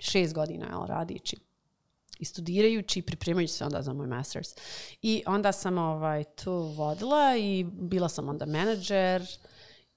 [0.00, 1.36] šest godina, jel, radići
[2.22, 4.48] i studirajući i pripremajući se onda za moj masters.
[5.02, 9.22] I onda sam ovaj, tu vodila i bila sam onda menadžer,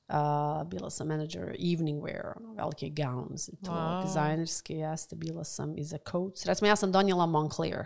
[0.08, 0.16] uh,
[0.64, 4.03] bila sam menadžer evening wear, ono, velike gowns i to, Wow.
[4.03, 6.45] dizajnerske, jeste, bila sam i za coats.
[6.45, 7.86] Recimo, ja sam donijela Moncler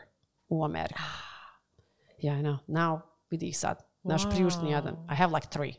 [0.50, 1.00] u Ameriku.
[2.20, 2.58] Yeah, I know.
[2.68, 3.00] Now,
[3.30, 3.84] vidi ih sad.
[4.04, 4.32] Naš Wow.
[4.32, 4.94] priuštni jedan.
[5.12, 5.74] I have like three.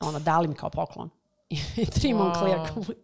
[0.00, 1.10] Ono, dali mi kao poklon.
[1.94, 2.14] Tri Wow.
[2.14, 2.58] Moncler.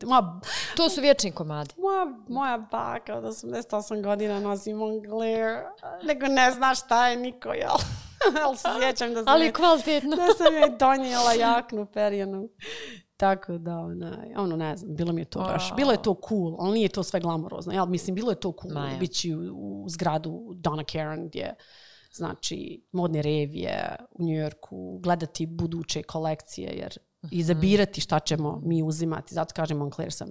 [0.04, 0.40] Moja,
[0.76, 1.74] To su vječni komadi.
[1.78, 5.64] moja, moja baka od 88 godina nosi Moncler.
[6.04, 7.76] Nego ne zna šta je niko, jel?
[8.44, 10.10] Ali se sjećam da sam, Ali kvalitetno.
[10.10, 12.48] da sam joj donijela jaknu perjenu.
[13.16, 16.56] Tako da, onaj, ono ne znam, bilo mi je to baš, bilo je to cool,
[16.58, 17.86] ali nije to sve glamorozno, jel?
[17.86, 18.98] Mislim, bilo je to cool, Ma ja.
[18.98, 19.40] bići u,
[19.84, 21.54] u zgradu Donna Karan gdje
[22.12, 27.28] znači modne revije u New Yorku, gledati buduće kolekcije jer Mhm.
[27.32, 29.34] izabirati šta ćemo mi uzimati.
[29.34, 30.28] Zato kažem Moncler sam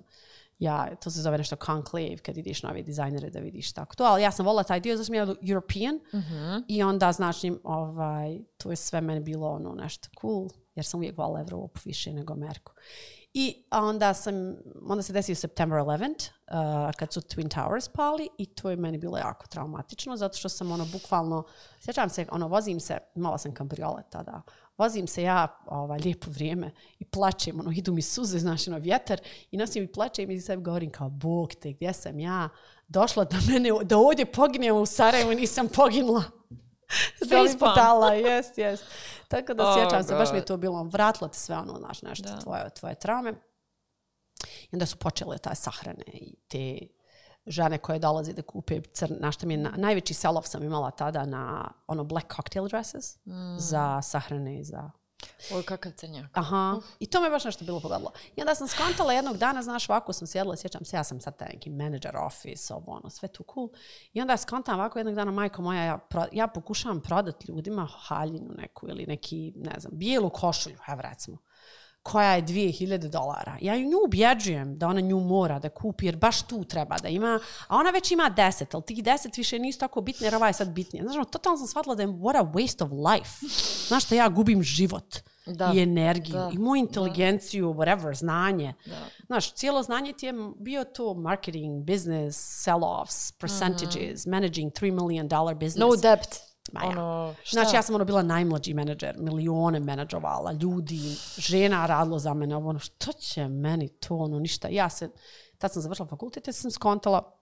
[0.59, 4.03] ja, to se zove nešto conclave kad ideš na ove dizajnere da vidiš tako to,
[4.03, 6.57] ali ja sam volila taj dio, zato sam ja European Mhm.
[6.67, 11.17] i onda znači ovaj, to je sve meni bilo ono nešto cool, jer sam uvijek
[11.17, 12.73] volila Evropu više nego Ameriku.
[13.33, 14.33] I onda sam,
[14.87, 18.97] onda se desio September 11th, uh, kad su Twin Towers pali i to je meni
[18.97, 21.43] bilo jako traumatično, zato što sam ono bukvalno,
[21.79, 24.41] sjećam se, ono, vozim se, imala sam kambriolet tada,
[24.79, 29.21] vozim se ja ovaj, lijepo vrijeme i plačem, ono, idu mi suze, znaš, ono, vjetar
[29.51, 32.49] i nosim i plačem i sebi govorim kao, Bog te, gdje sam ja
[32.87, 36.23] došla da mene, da ovdje poginem u Sarajevu i nisam poginula.
[37.19, 37.45] Facepalm.
[37.45, 38.83] Ispotala, jest, jest.
[39.27, 42.01] Tako da Oh, sjećam se, baš mi je to bilo, vratilo te sve ono, znaš,
[42.01, 42.39] nešto, Da.
[42.39, 43.33] tvoje, tvoje traume.
[44.71, 46.79] I onda su počele taj sahrane i te
[47.49, 50.91] žene koje dolaze da kupe crn, na što mi je na, najveći sell-off sam imala
[50.91, 53.17] tada na ono black cocktail dresses
[53.57, 54.91] za sahrane i za
[55.53, 56.37] Oj, kakav crnjak.
[56.37, 58.11] Aha, i to me baš nešto bilo pogodilo.
[58.35, 61.37] I onda sam skontala jednog dana, znaš, ovako sam sjedila, sjećam se, ja sam sad
[61.37, 63.69] taj neki manager office, ovo, ono, sve tu cool.
[64.13, 68.53] I onda skontam ovako jednog dana, majko moja, ja, pro, ja pokušavam prodati ljudima haljinu
[68.57, 71.37] neku ili neki, ne znam, bijelu košulju, evo recimo,
[72.03, 73.57] koja je 2000 dolara.
[73.61, 77.07] Ja ju nju ubjeđujem da ona nju mora da kupi, jer baš tu treba da
[77.07, 80.47] ima, a ona već ima 10, ali tih 10 više nisu tako bitne, jer ova
[80.47, 81.03] je sad bitnija.
[81.03, 83.45] Znaš, ono, totalno sam shvatila da je what a waste of life.
[83.87, 85.71] Znaš što ja gubim život Da.
[85.75, 86.49] i energiju Da.
[86.53, 88.73] i moju inteligenciju, whatever, znanje.
[88.85, 88.95] Da.
[89.25, 95.55] Znaš, cijelo znanje ti je bio to marketing, business, sell-offs, percentages, managing 3 million dollar
[95.55, 95.77] business.
[95.79, 96.48] No debt.
[96.71, 96.89] Ma ja.
[96.89, 97.61] Ono, šta?
[97.61, 100.99] Znači, ja sam ono bila najmlađi menadžer, milione menadžovala, ljudi,
[101.37, 104.67] žena radilo za mene, ono, što će meni to, ono, ništa.
[104.67, 105.09] Ja se,
[105.57, 107.35] tad sam završila fakultet, ja sam skontala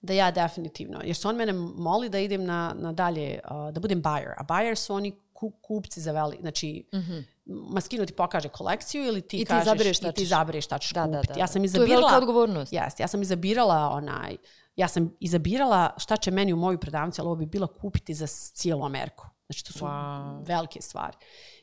[0.00, 3.80] da ja definitivno, jer su on mene moli da idem na, na dalje, uh, da
[3.80, 7.24] budem buyer, a buyer su oni kupci za veli, znači, mm -hmm.
[7.46, 10.22] Maskino ti pokaže kolekciju ili ti I ti kažeš izabereš i šta ti ćeš.
[10.22, 11.32] izabereš šta ćeš Da, da, kupiti.
[11.32, 11.40] da.
[11.40, 12.00] Ja sam To je izabirala...
[12.00, 12.72] velika odgovornost.
[12.72, 14.36] Jeste, ja sam izabirala onaj,
[14.76, 18.26] ja sam izabirala šta će meni u moju prodavnicu, ali ovo bi bilo kupiti za
[18.26, 19.26] cijelu Ameriku.
[19.46, 20.46] Znači, to su Wow.
[20.46, 21.16] velike stvari.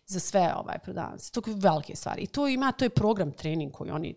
[0.05, 1.31] Za sve ovaj prodavnice.
[1.31, 2.21] To su velike stvari.
[2.21, 4.15] I to ima, to je program trening koji oni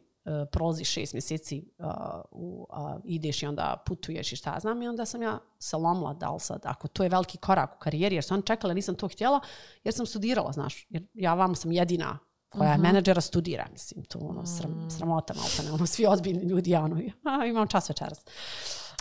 [0.53, 1.87] prolazi šest mjeseci uh,
[2.31, 6.14] u, uh, ideš i onda putuješ i šta znam i onda sam ja se lomila
[6.14, 9.09] da li sad, ako to je veliki korak u karijeri, jer sam čekala, nisam to
[9.09, 9.41] htjela,
[9.85, 12.18] jer sam studirala, znaš, jer ja vamo sam jedina
[12.49, 16.70] koja je menadžera studira, mislim, to ono, sram, sramota malo, ne, ono, svi ozbiljni ljudi,
[16.70, 18.20] ja ono, a, imam čas večeras.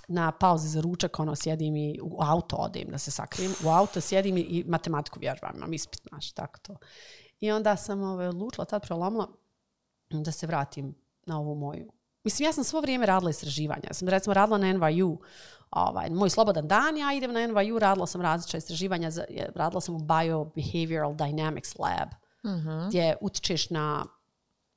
[0.07, 4.01] Na pauzi za ručak, ono, sjedim i u auto odem da se sakrijem, u auto
[4.01, 6.75] sjedim i- matematiku vježbam, imam ispit, znaš, tako to.
[7.39, 9.27] I onda sam ovaj, odlučila, tad prelomila,
[10.09, 10.95] da se vratim
[11.25, 11.91] na ovu moju.
[12.23, 13.83] Mislim, ja sam svo vrijeme radila istraživanja.
[13.87, 15.17] Ja sam recimo radila na NYU,
[15.71, 19.95] ovaj, moj slobodan dan, ja idem na NYU, radila sam različite istraživanja, za, radila sam
[19.95, 22.09] u Biobehavioral Dynamics Lab,
[22.87, 24.05] gdje utičeš na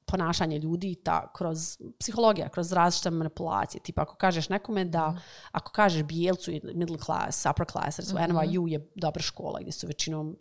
[0.06, 3.82] ponašanje ljudi ta, kroz psihologija, kroz različite manipulacije.
[3.82, 5.18] Tipa ako kažeš nekome da,
[5.52, 10.36] ako kažeš bijelcu middle class, upper class, recimo NYU je dobra škola gdje su većinom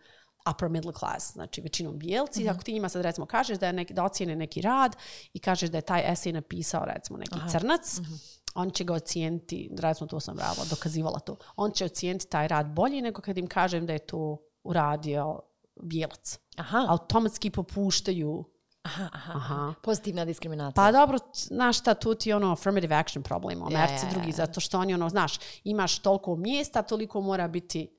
[0.52, 2.50] upper middle class, znači većinom bijelci.
[2.50, 4.96] Ako ti njima sad recimo kažeš da, je neki, da ocijene neki rad
[5.34, 8.00] i kažeš da je taj esej napisao recimo neki crnac,
[8.56, 12.68] on će ga ocijeniti, recimo to sam radila, dokazivala to, on će ocijeniti taj rad
[12.68, 15.40] bolje nego kad im kažem da je to uradio
[15.82, 16.40] bijelac.
[16.58, 18.46] Aha, Automatski popuštaju
[18.86, 19.34] aha, aha.
[19.36, 19.74] Aha.
[19.84, 20.84] Pozitivna diskriminacija.
[20.84, 24.60] Pa dobro, znaš šta, tu ti ono affirmative action problem, Ja, Americi ja, drugi, zato
[24.60, 27.95] što oni ono, znaš, imaš toliko mjesta, toliko mora biti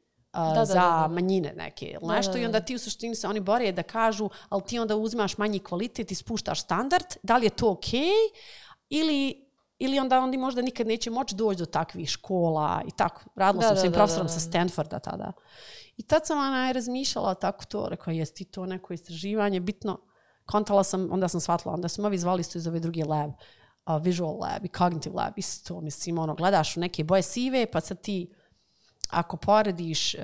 [0.54, 1.08] da, za da, da.
[1.08, 4.28] manjine neke ili nešto da, i onda ti u suštini se oni bore da kažu,
[4.48, 8.10] ali ti onda uzimaš manji kvalitet i spuštaš standard, da li je to okej
[8.88, 9.46] ili
[9.78, 13.24] ili onda oni možda nikad neće moći doći do takvih škola i tako.
[13.34, 14.40] Radila Da, sam da, s ovim da, profesorom da, sa da.
[14.40, 15.32] Stanforda tada.
[15.96, 20.00] I tad sam onaj razmišljala tako to, rekao, jesi ti to neko istraživanje, bitno,
[20.44, 24.02] kontala sam, onda sam shvatila, onda sam ovi zvali isto iz ove druge lab, uh,
[24.02, 28.00] visual lab i cognitive lab, isto, mislim, ono, gledaš u neke boje sive, pa sad
[28.00, 28.34] ti,
[29.10, 30.20] ako porediš uh,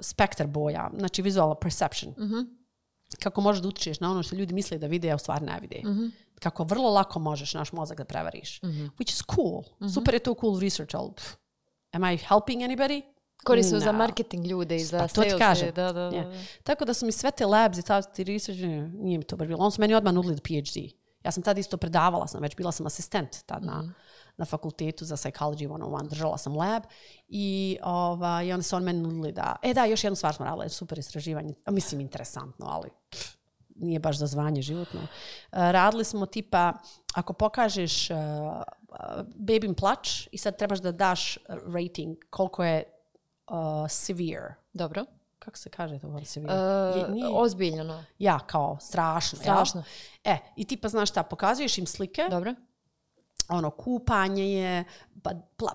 [0.00, 2.14] spektar boja, znači visual perception,
[3.22, 5.58] kako možeš da utičeš na ono što ljudi misle da vide, a u stvari ne
[5.60, 5.82] vide.
[6.40, 8.60] Kako vrlo lako možeš naš mozak da prevariš.
[8.60, 9.62] Which is cool.
[9.94, 11.36] Super je to cool research, ali pff,
[11.92, 13.02] am I helping anybody?
[13.44, 13.98] Koriste za No.
[13.98, 15.38] marketing ljude i za Pa to ti sales.
[15.42, 15.74] kažem.
[15.74, 16.16] Da, da, da.
[16.16, 16.44] Je.
[16.62, 18.60] Tako da su mi sve te labs i ta, ti research,
[18.94, 19.64] nije mi to baš bilo.
[19.64, 20.80] On su meni odmah nudili PhD.
[21.24, 23.94] Ja sam tad isto predavala sam, već bila sam asistent tad na,
[24.36, 26.82] na fakultetu za psychology 101, držala sam lab
[27.28, 30.44] i, ovaj, i onda su on meni nudili da, e da, još jednu stvar smo
[30.44, 33.36] radili, super istraživanje, mislim interesantno, ali pff,
[33.76, 35.00] nije baš za zvanje životno.
[35.00, 35.06] E,
[35.72, 36.72] radili smo tipa,
[37.14, 38.16] ako pokažeš uh,
[39.34, 42.84] bebin plač i sad trebaš da daš rating koliko je
[43.50, 43.56] uh,
[43.88, 45.04] severe, Dobro.
[45.38, 46.54] kako se kaže to ovo severe?
[46.54, 48.04] E, Je- nije- ozbiljno.
[48.18, 49.38] ja, kao strašno.
[49.38, 49.42] jel?
[49.42, 49.82] Strašno.
[50.24, 52.54] E, i ti pa znaš šta, pokazuješ im slike, Dobro.
[53.48, 54.84] Ono, kupanje je,
[55.22, 55.30] pa,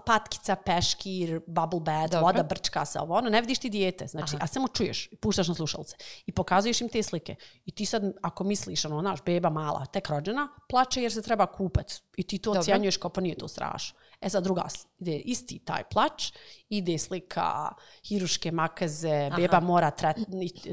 [0.05, 2.25] patkica, peškir, bubble bath, Dobro.
[2.25, 5.55] voda brčka se, ovo, ono, ne vidiš ti dijete, znači, a samo čuješ, puštaš na
[5.55, 5.95] slušalce
[6.25, 7.35] i pokazuješ im te slike.
[7.65, 11.45] I ti sad, ako misliš, ono, znaš, beba mala, tek rođena, plače jer se treba
[11.45, 11.93] kupati.
[12.17, 12.59] I ti to Dobro.
[12.59, 13.99] ocjenjuješ kao pa nije to strašno.
[14.21, 14.63] E sad druga,
[14.99, 16.31] ide isti taj plač,
[16.69, 17.71] ide slika
[18.03, 20.17] hiruške makaze, beba mora tret,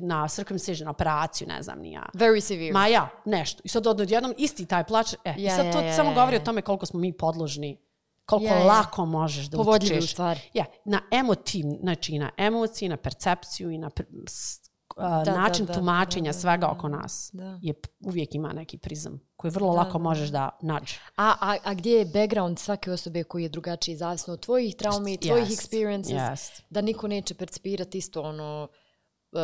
[0.03, 2.03] na circumcision operaciju, ne znam, ni ja.
[2.15, 2.73] Very severe.
[2.73, 3.61] Ma ja, nešto.
[3.65, 5.15] I sad odjednom isti taj plač.
[5.25, 6.43] E, i Ja, sad to ja, samo ja, govori ja.
[6.43, 7.87] o tome koliko smo mi podložni
[8.27, 8.65] koliko ja.
[8.65, 10.05] lako možeš da utičeš.
[10.05, 10.41] u stvari.
[10.55, 13.91] Ja, na emotiv, znači i na emociji, na percepciju i na
[14.97, 17.31] Da, da, način da, tumačenja da, da, svega oko nas.
[17.33, 17.59] Da.
[17.63, 20.95] Je, uvijek ima neki prizam koji vrlo lako možeš da nađe.
[21.17, 25.17] A, a, a gdje je background svake osobe koji je drugačiji, zavisno od tvojih traumi,
[25.17, 26.63] tvojih Jest, experiences, jest.
[26.71, 28.69] da niko neće percipirati isto ono
[29.33, 29.41] uh,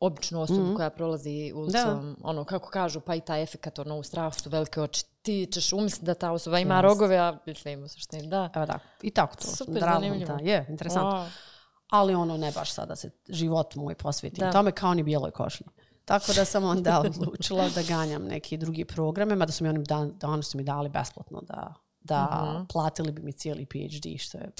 [0.00, 4.40] običnu osobu koja prolazi ulicom, ono, kako kažu, pa i taj efekat, ono, u strahu
[4.40, 5.04] su velike oči.
[5.22, 8.50] Ti ćeš umisliti da ta osoba ima rogove, a mislim, u suštini, da.
[8.54, 8.84] Evo tako.
[9.02, 9.46] I tako to.
[9.46, 10.36] Super zanimljivo.
[10.36, 10.50] da.
[10.50, 11.10] Je, interesantno.
[11.10, 11.49] Wow.
[11.90, 14.52] Ali ono ne baš sada se život moj posvetim Da.
[14.52, 15.66] tome kao ni bijeloj košni.
[16.04, 20.12] Tako da sam onda odlučila da ganjam neke drugi programe, mada su mi oni, dan,
[20.14, 22.64] da oni su mi dali besplatno da, da Mhm.
[22.66, 24.50] platili bi mi cijeli PhD, što je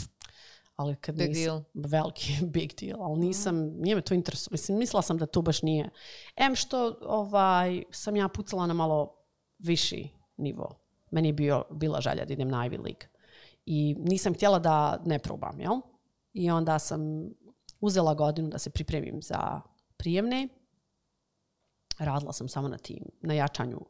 [0.77, 1.63] ali kad Big nisam, deal.
[1.75, 4.49] veliki big deal, ali nisam, nije me to interesuje.
[4.53, 5.91] Mislim, mislila sam da to baš nije.
[6.37, 9.15] Em što ovaj, sam ja pucala na malo
[9.59, 10.75] viši nivo.
[11.11, 13.09] Meni je bio, bila želja da idem na Ivy League.
[13.67, 15.73] I nisam htjela da ne probam, jel?
[16.33, 17.01] I onda sam
[17.81, 19.61] uzela godinu da se pripremim za
[19.97, 20.49] prijemne.
[21.99, 23.81] Radila sam samo na tim, na jačanju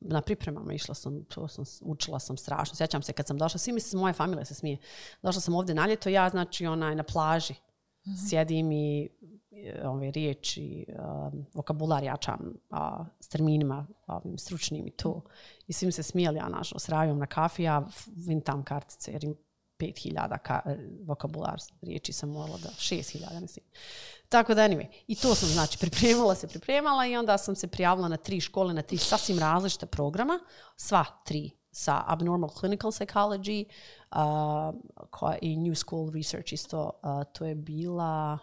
[0.00, 2.76] na pripremama išla sam, to sam, učila sam strašno.
[2.76, 4.78] Sjećam se kad sam došla, svi misli, moje familije se smije.
[5.22, 7.52] Došla sam ovdje na ljeto, ja znači onaj na plaži.
[7.52, 8.28] Mm -hmm.
[8.28, 9.08] Sjedim i
[9.50, 15.22] e, ove riječi, um, vokabular jačam a, s terminima ovim stručnim i to.
[15.66, 17.86] I svi mi se smijeli, ja našo, s na kafi, ja
[18.26, 19.36] vintam kartice jer im
[19.80, 23.64] 5000 ka, e, vokabular riječi sam morala da, 6000 mislim.
[24.28, 28.08] Tako da, anyway, i to sam, znači, pripremala se, pripremala i onda sam se prijavila
[28.08, 30.40] na tri škole, na tri sasvim različita programa,
[30.76, 33.64] sva tri sa Abnormal Clinical Psychology
[34.10, 34.74] uh,
[35.10, 38.38] koja, i New School Research isto, uh, to je bila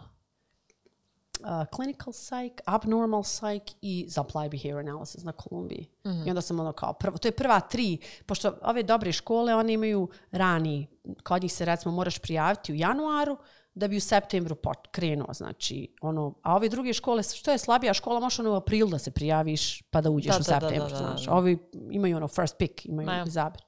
[1.40, 5.88] uh, Clinical Psych, Abnormal Psych i za Apply Behavior Analysis na Kolumbiji.
[6.04, 6.26] Mm -hmm.
[6.26, 9.72] I onda sam ono kao, prvo, to je prva tri, pošto ove dobre škole, one
[9.72, 10.86] imaju rani,
[11.22, 13.36] kod njih se recimo moraš prijaviti u januaru,
[13.74, 17.94] da bi u septembru pot, krenuo, znači, ono, a ove druge škole, što je slabija
[17.94, 20.84] škola, možeš ono u april da se prijaviš pa da uđeš da, u septembru, da,
[20.84, 21.24] da, da, znaš.
[21.24, 21.36] Da, da.
[21.36, 21.58] Ovi
[21.90, 23.62] imaju ono first pick, imaju izabir.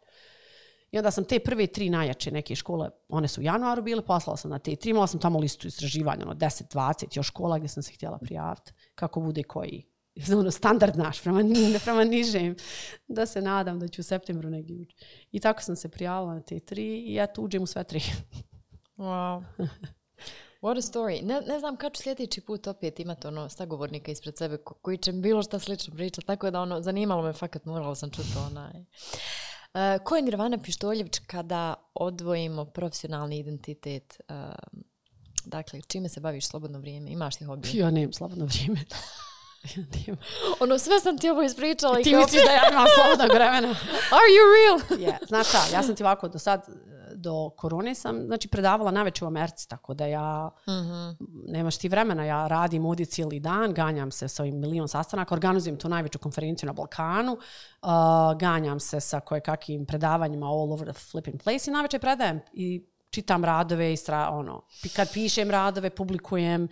[0.92, 4.36] I onda sam te prve tri najjače neke škole, one su u januaru bile, poslala
[4.36, 7.68] sam na te tri, imala sam tamo listu istraživanja, ono 10, 20 još škola gdje
[7.68, 9.86] sam se htjela prijaviti, kako bude koji
[10.38, 11.40] ono, standard naš, prema,
[11.84, 12.56] prema nižem,
[13.08, 14.96] da se nadam da ću u septembru negdje ući.
[15.32, 18.02] I tako sam se prijavila na te tri i ja tu uđem u sve tri.
[18.96, 19.44] Wow.
[20.62, 21.22] What a story.
[21.22, 24.98] Ne, ne znam kad ću sljedeći put opet imati ono sagovornika ispred sebe ko, koji
[24.98, 28.84] će bilo šta slično pričati, tako da ono, zanimalo me fakat, morala sam čuti onaj.
[29.74, 34.20] Uh, ko je Nirvana Pištoljević kada odvojimo profesionalni identitet?
[34.28, 34.34] Uh,
[35.44, 37.10] dakle, čime se baviš slobodno vrijeme?
[37.10, 37.80] Imaš li hobije?
[37.80, 38.80] Ja nemam slobodno vrijeme.
[40.60, 42.02] ono, sve sam ti ovo ispričala.
[42.02, 43.68] Ti misliš da ja imam slobodnog vremena?
[44.18, 45.00] Are you real?
[45.00, 45.28] yeah.
[45.28, 46.66] Znaš šta, ja sam ti ovako do sad
[47.20, 51.16] do korone sam znači predavala najveće u Americi, tako da ja mm -hmm.
[51.46, 55.78] nemaš ti vremena, ja radim ovdje cijeli dan, ganjam se sa ovim milion sastanaka, organizujem
[55.78, 57.88] tu najveću konferenciju na Balkanu, uh,
[58.38, 62.86] ganjam se sa koje kakvim predavanjima all over the flipping place i najveće predajem i
[63.10, 64.62] čitam radove, istra, ono,
[64.96, 66.70] kad pišem radove, publikujem, uh,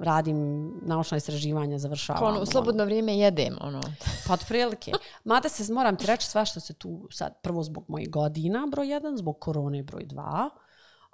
[0.00, 2.24] radim naučna istraživanja, završavam.
[2.24, 2.84] Ono, u slobodno ono.
[2.84, 3.80] vrijeme jedem, ono.
[4.28, 4.92] Pa prilike.
[5.24, 8.88] Mada se, moram ti reći sve što se tu sad, prvo zbog mojih godina, broj
[8.88, 10.50] jedan, zbog korone, broj dva.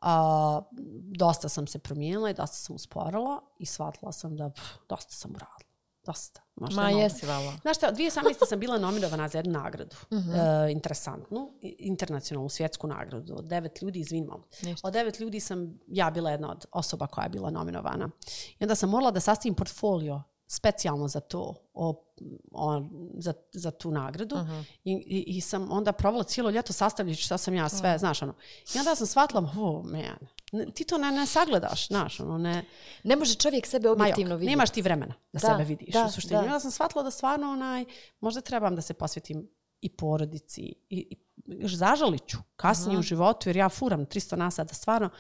[0.02, 0.60] A,
[1.02, 5.30] dosta sam se promijenila i dosta sam usporala i shvatila sam da pff, dosta sam
[5.30, 5.65] uradila
[6.06, 6.40] dosta.
[6.56, 7.52] Možda Ma, jesi vala.
[7.62, 8.48] Znaš šta, 2018.
[8.48, 9.96] sam bila nominovana za jednu nagradu.
[10.10, 10.66] Uh -huh.
[10.68, 13.34] e, interesantnu, internacionalnu svjetsku nagradu.
[13.36, 14.42] Od devet ljudi, izvinimo.
[14.82, 18.10] Od devet ljudi sam ja bila jedna od osoba koja je bila nominovana.
[18.58, 22.05] I onda sam morala da sastavim portfolio specijalno za to, o,
[22.52, 22.82] o,
[23.18, 24.36] za, za tu nagradu.
[24.36, 24.64] Uh -huh.
[24.84, 27.98] I, i, I sam onda provela cijelo ljeto sastavljajući šta sam ja sve, uh -huh.
[27.98, 28.34] znaš, ono.
[28.74, 32.64] I onda sam shvatila, oh, man, ti to ne, ne sagledaš, znaš, ono, ne...
[33.04, 34.50] Ne može čovjek sebe objektivno vidjeti.
[34.50, 36.40] Nemaš ti vremena da, da sebe vidiš, da, u suštini.
[36.40, 36.46] Da.
[36.46, 37.84] Ja sam shvatila da stvarno, onaj,
[38.20, 39.48] možda trebam da se posvetim
[39.80, 40.74] i porodici i,
[41.10, 43.00] i još zažalit ću kasnije Aha.
[43.00, 45.10] u životu, jer ja furam 300 nasa da stvarno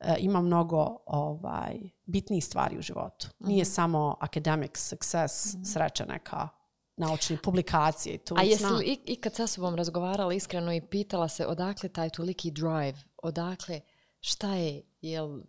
[0.00, 1.74] uh, imam mnogo ovaj,
[2.04, 3.28] bitnijih stvari u životu.
[3.40, 3.48] Aha.
[3.48, 5.64] Nije samo academic success, Aha.
[5.64, 6.48] sreća neka
[6.96, 8.18] naučne publikacije.
[8.18, 12.50] To A jesi li ikad sa sobom razgovarala iskreno i pitala se odakle taj toliki
[12.50, 13.80] drive, odakle
[14.22, 15.40] Šta je, jel...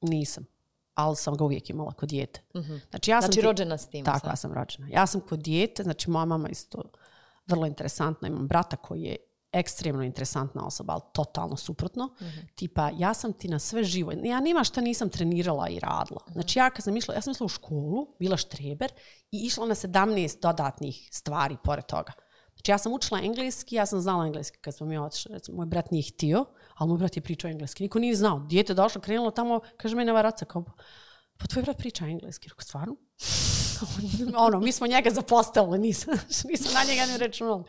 [0.00, 0.46] Nisam.
[0.94, 2.40] Ali sam ga uvijek imala kod djete.
[2.54, 2.80] Mm -hmm.
[2.90, 4.04] Znači, ja sam znači, rođena s tim.
[4.04, 4.88] Tako, ja sam rođena.
[4.90, 6.82] Ja sam kod djete, znači moja mama isto
[7.46, 8.28] vrlo interesantna.
[8.28, 9.16] Imam brata koji je
[9.52, 12.06] ekstremno interesantna osoba, ali totalno suprotno.
[12.06, 12.54] Mm -hmm.
[12.54, 14.12] Tipa, ja sam ti na sve živo.
[14.24, 16.20] Ja nima šta nisam trenirala i radila.
[16.26, 16.32] Mm -hmm.
[16.32, 18.92] Znači, ja kad sam išla, ja sam išla u školu, bila štreber
[19.30, 22.12] i išla na 17 dodatnih stvari pored toga.
[22.54, 25.40] Znači, ja sam učila engleski, ja sam znala engleski kad smo mi otišli.
[25.52, 26.44] Moj brat nije htio,
[26.74, 27.82] ali moj brat je pričao engleski.
[27.82, 28.38] Niko nije znao.
[28.38, 30.64] Dijete došlo, krenulo tamo, kaže meni varaca, kao,
[31.38, 32.48] pa tvoj brat priča engleski.
[32.48, 32.96] Rekao, stvarno?
[34.46, 36.14] ono, mi smo njega zapostavili, nisam,
[36.50, 37.64] nisam na njega ne računali.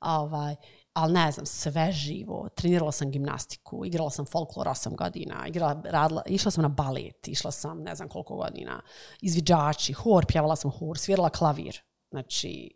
[0.00, 0.56] Ovaj,
[0.94, 2.48] ali ne znam, sve živo.
[2.54, 7.50] Trenirala sam gimnastiku, igrala sam folklor 8 godina, igrala, radila, išla sam na balet, išla
[7.50, 8.82] sam ne znam koliko godina,
[9.20, 11.80] izviđači, hor, pjevala sam hor, svirala klavir.
[12.10, 12.70] Znači,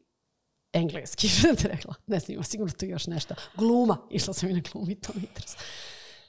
[0.73, 1.95] engleski, što te rekla.
[2.07, 3.35] Ne znam, ima sigurno tu još nešto.
[3.57, 5.63] Gluma, išla sam i na glumi, to mi interesuje.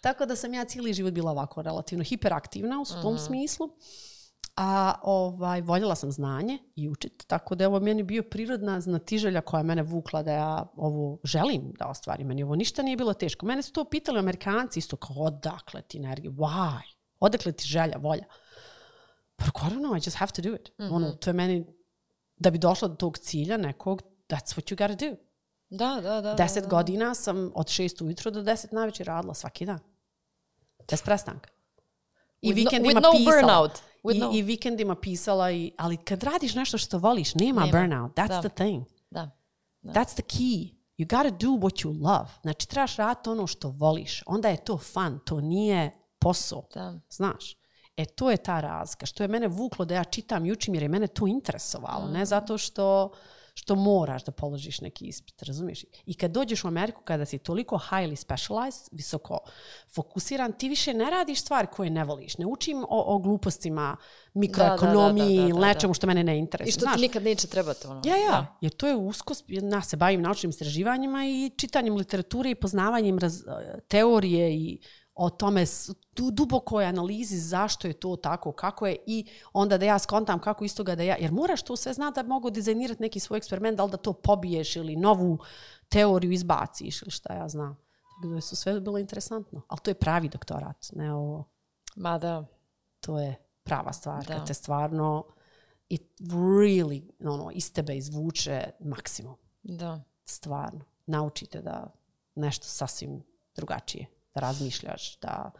[0.01, 3.33] Tako da sam ja cijeli život bila ovako relativno hiperaktivna u tom uh mhm.
[3.33, 3.69] -huh.
[4.61, 9.41] A ovaj, voljela sam znanje i učit, tako da je ovo meni bio prirodna znatiželja
[9.41, 12.27] koja je mene vukla da ja ovo želim da ostvarim.
[12.27, 13.45] Meni ovo ništa nije bilo teško.
[13.45, 16.81] Mene su to pitali amerikanci isto kao odakle ti energija, why?
[17.19, 18.23] Odakle ti želja, volja?
[19.35, 20.71] Pa I don't know, I just have to do it.
[20.77, 20.95] Mm -hmm.
[20.95, 21.65] ono, to je meni,
[22.37, 25.15] da bi došla do tog cilja nekog, that's what you gotta do.
[25.69, 26.33] Da, da, da.
[26.33, 26.75] Deset da, da.
[26.75, 29.79] godina sam od šest ujutro do deset najveće radila svaki dan.
[30.91, 31.49] Bez prestanka.
[32.41, 33.41] I With no- vikendima with no pisala.
[33.41, 33.88] burnout.
[34.05, 37.79] I, no- I vikendima pisala, i, ali kad radiš nešto što voliš, nema, Nema.
[37.79, 38.11] burnout.
[38.15, 38.41] That's Da.
[38.41, 38.83] the thing.
[39.09, 39.29] Da.
[39.83, 40.73] That's the key.
[40.97, 42.29] You gotta do what you love.
[42.41, 44.23] Znači, trebaš raditi ono što voliš.
[44.25, 45.19] Onda je to fun.
[45.25, 46.63] To nije posao.
[46.73, 46.99] Da.
[47.09, 47.55] Znaš?
[47.97, 49.05] E, to je ta razlika.
[49.05, 52.07] Što je mene vuklo da ja čitam i učim jer je mene to interesovalo.
[52.07, 53.11] Ne zato što
[53.59, 55.85] što moraš da položiš neki ispit, razumiješ?
[56.05, 59.37] I kad dođeš u Ameriku, kada si toliko highly specialized, visoko
[59.95, 62.37] fokusiran, ti više ne radiš stvari koje ne voliš.
[62.37, 63.97] Ne učim o, o glupostima,
[64.33, 65.67] mikroekonomiji da, da, ili da.
[65.67, 66.71] nečemu što mene ne I interesuje.
[66.71, 68.01] što Znaš, ti nikad neće trebati ono.
[68.05, 68.57] ja, ja, Da.
[68.61, 73.43] jer to je usko, ja se bavim naučnim istraživanjima i čitanjem literature i poznavanjem raz,
[73.87, 74.79] teorije i
[75.21, 75.65] o tome
[76.15, 80.65] du, dubokoj analizi zašto je to tako, kako je i onda da ja skontam kako
[80.65, 83.77] iz toga da ja, jer moraš to sve znati da mogu dizajnirati neki svoj eksperiment,
[83.77, 85.37] da li da to pobiješ ili novu
[85.89, 87.77] teoriju izbaciš ili šta ja znam.
[88.21, 89.61] Tako da su sve bilo interesantno.
[89.67, 91.43] Ali to je pravi doktorat, ne ovo,
[91.95, 92.45] Ma da.
[92.99, 94.25] to je prava stvar.
[94.25, 94.33] Da.
[94.33, 95.23] Kad te stvarno
[95.89, 100.01] it really, ono, iz tebe izvuče maksimum Da.
[100.25, 101.91] stvarno naučite da
[102.35, 103.23] nešto sasvim
[103.55, 105.51] drugačije, da razmišljaš, da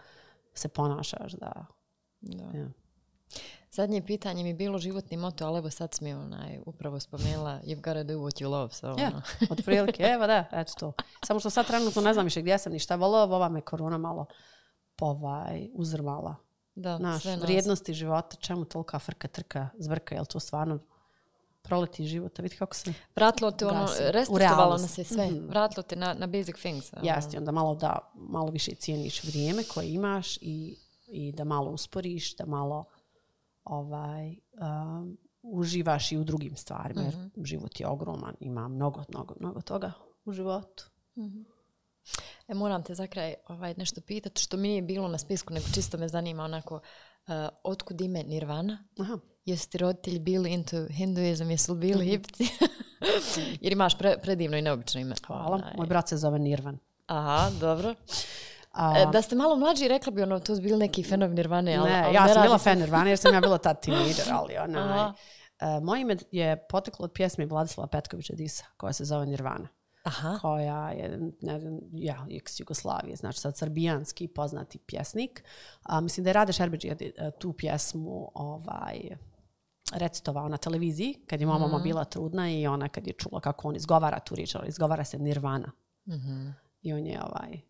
[0.53, 1.65] se ponašaš, da...
[2.21, 2.57] da.
[2.57, 2.69] Ja.
[3.71, 7.81] Zadnje pitanje mi je bilo životni moto, ali evo sad mi onaj, upravo spomenula you've
[7.81, 8.73] gotta do what you love.
[8.73, 9.21] So, Ja, ono.
[9.51, 10.93] od prilike, evo da, eto to.
[11.25, 13.97] Samo što sad trenutno ne znam više gdje sam ni šta volila, ova me korona
[13.97, 14.25] malo
[15.01, 16.35] ovaj, uzrmala.
[16.75, 17.41] Da, Naš, sve nas.
[17.41, 20.79] vrijednosti života, čemu tolika frka, trka, zbrka, jel to stvarno
[21.69, 25.29] proleti života, vidi kako se Vratilo te ono, restartovalo nas je sve.
[25.47, 26.93] Vratilo te na, na basic things.
[26.93, 27.05] ono.
[27.05, 32.35] Jeste, onda malo da malo više cijeniš vrijeme koje imaš i, i da malo usporiš,
[32.35, 32.85] da malo
[33.63, 39.61] ovaj, um, uživaš i u drugim stvarima, jer život je ogroman, ima mnogo, mnogo, mnogo
[39.61, 39.91] toga
[40.25, 40.89] u životu.
[42.47, 45.65] E, moram te za kraj ovaj, nešto pitati, što mi nije bilo na spisku, nego
[45.73, 48.83] čisto me zanima onako, uh, otkud ime Nirvana?
[48.99, 49.19] Aha.
[49.49, 52.43] Jesu ti roditelji bili into hinduizam, jesu li bili hipci?
[53.61, 55.15] Jer imaš pre, predivno i neobično ime.
[55.27, 55.45] Hvala.
[55.47, 55.73] Onaj.
[55.77, 56.77] Moj brat se zove Nirvan.
[57.07, 57.95] Aha, dobro.
[58.71, 61.75] A, E, da ste malo mlađi, rekla bi ono, to su bili neki fanovi Nirvane,
[61.75, 63.81] ali, ne, ali ja ne sam bila se- fan Nirvana jer sam ja bila tad
[63.81, 65.13] teenager, ali onaj, Aha.
[65.59, 69.67] e, moje ime je poteklo od pjesme Vladislava Petkovića Disa, koja se zove Nirvana.
[70.03, 75.43] Aha, koja je ne znam, ja, ex Jugoslavije, znači sad srbijanski poznati pjesnik.
[75.83, 78.99] A, mislim da je Rade Šerbeđija e, tu pjesmu ovaj,
[79.93, 83.67] recitovao na televiziji, kad je moja mama bila trudna i ona kad je čula kako
[83.67, 85.71] on izgovara tu riječ, ali izgovara se Nirvana.
[86.81, 87.61] I on je ovaj,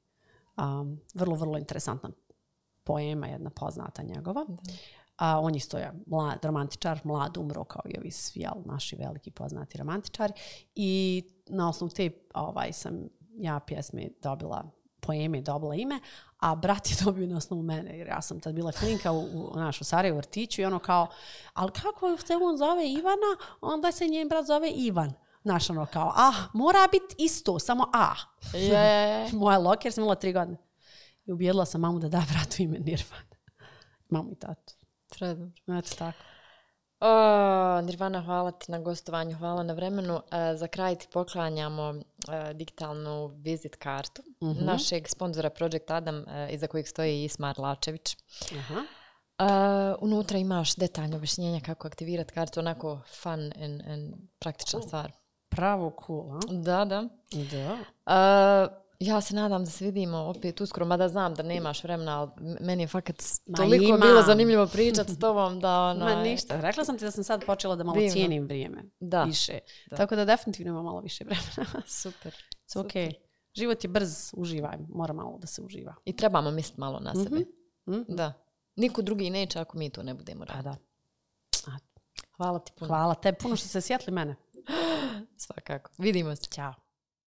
[0.57, 2.09] um, vrlo, vrlo interesantna
[2.83, 4.45] poema, jedna poznata njegova.
[5.17, 9.31] A on isto je mlad, romantičar, mlad umro kao i ovi svi jel, naši veliki
[9.31, 10.33] poznati romantičari.
[10.75, 12.93] I na osnovu te ovaj, sam
[13.37, 15.99] ja pjesme dobila poeme dobila ime,
[16.39, 19.51] a brat je dobio na osnovu mene, jer ja sam tad bila klinka u, u,
[19.55, 21.07] naš, u Sarajevo vrtiću i ono kao,
[21.53, 25.13] ali kako se on zove Ivana, onda se njen brat zove Ivan.
[25.43, 28.13] Znaš, ono kao, ah, mora biti isto, samo A.
[28.53, 29.29] je, je.
[29.39, 30.57] Moja loka, jer sam imala tri godine.
[31.25, 33.21] I ubijedila sam mamu da da bratu ime Nirvan.
[34.09, 34.73] Mamu i tatu.
[35.09, 35.77] Predobro.
[35.79, 36.17] Eto tako.
[36.99, 40.21] O, Nirvana, hvala ti na gostovanju, hvala na vremenu.
[40.31, 46.67] E, za kraj ti poklanjamo e, digitalnu vizit kartu našeg sponzora Project Adam, e, iza
[46.67, 48.17] kojeg stoji Ismar Lačević.
[48.57, 48.83] Aha.
[49.39, 55.11] E, unutra imaš detaljno objašnjenje kako aktivirati kartu, onako fun and, and praktična stvar.
[55.49, 56.39] Pravo cool, a?
[56.49, 57.03] Da, da.
[57.31, 57.77] Da.
[58.13, 62.31] E, ja se nadam da se vidimo opet uskoro, mada znam da nemaš vremena, ali
[62.59, 63.99] meni je fakat Ma toliko imam.
[63.99, 66.05] bilo zanimljivo pričati s tobom da ono...
[66.05, 66.61] Ma ništa.
[66.61, 68.11] Rekla sam ti da sam sad počela da malo Divno.
[68.11, 68.83] cijenim vrijeme.
[68.99, 69.23] Da.
[69.23, 69.59] Više.
[69.89, 71.81] Tako da definitivno ima malo više vremena.
[72.01, 72.35] Super.
[72.67, 73.13] It's okay.
[73.53, 74.77] Život je brz, uživaj.
[74.89, 75.95] Mora malo da se uživa.
[76.05, 77.45] I trebamo misliti malo na sebe.
[77.89, 78.01] Mhm.
[78.07, 78.33] Da.
[78.75, 80.83] Niko drugi neće ako mi to ne budemo Pa raditi.
[81.65, 81.71] da.
[81.71, 81.77] A,
[82.37, 82.87] Hvala ti puno.
[82.87, 84.35] Hvala tebi puno što ste sjetli mene.
[85.37, 85.91] Svakako.
[85.97, 86.45] Vidimo se.
[86.45, 86.73] Ćao.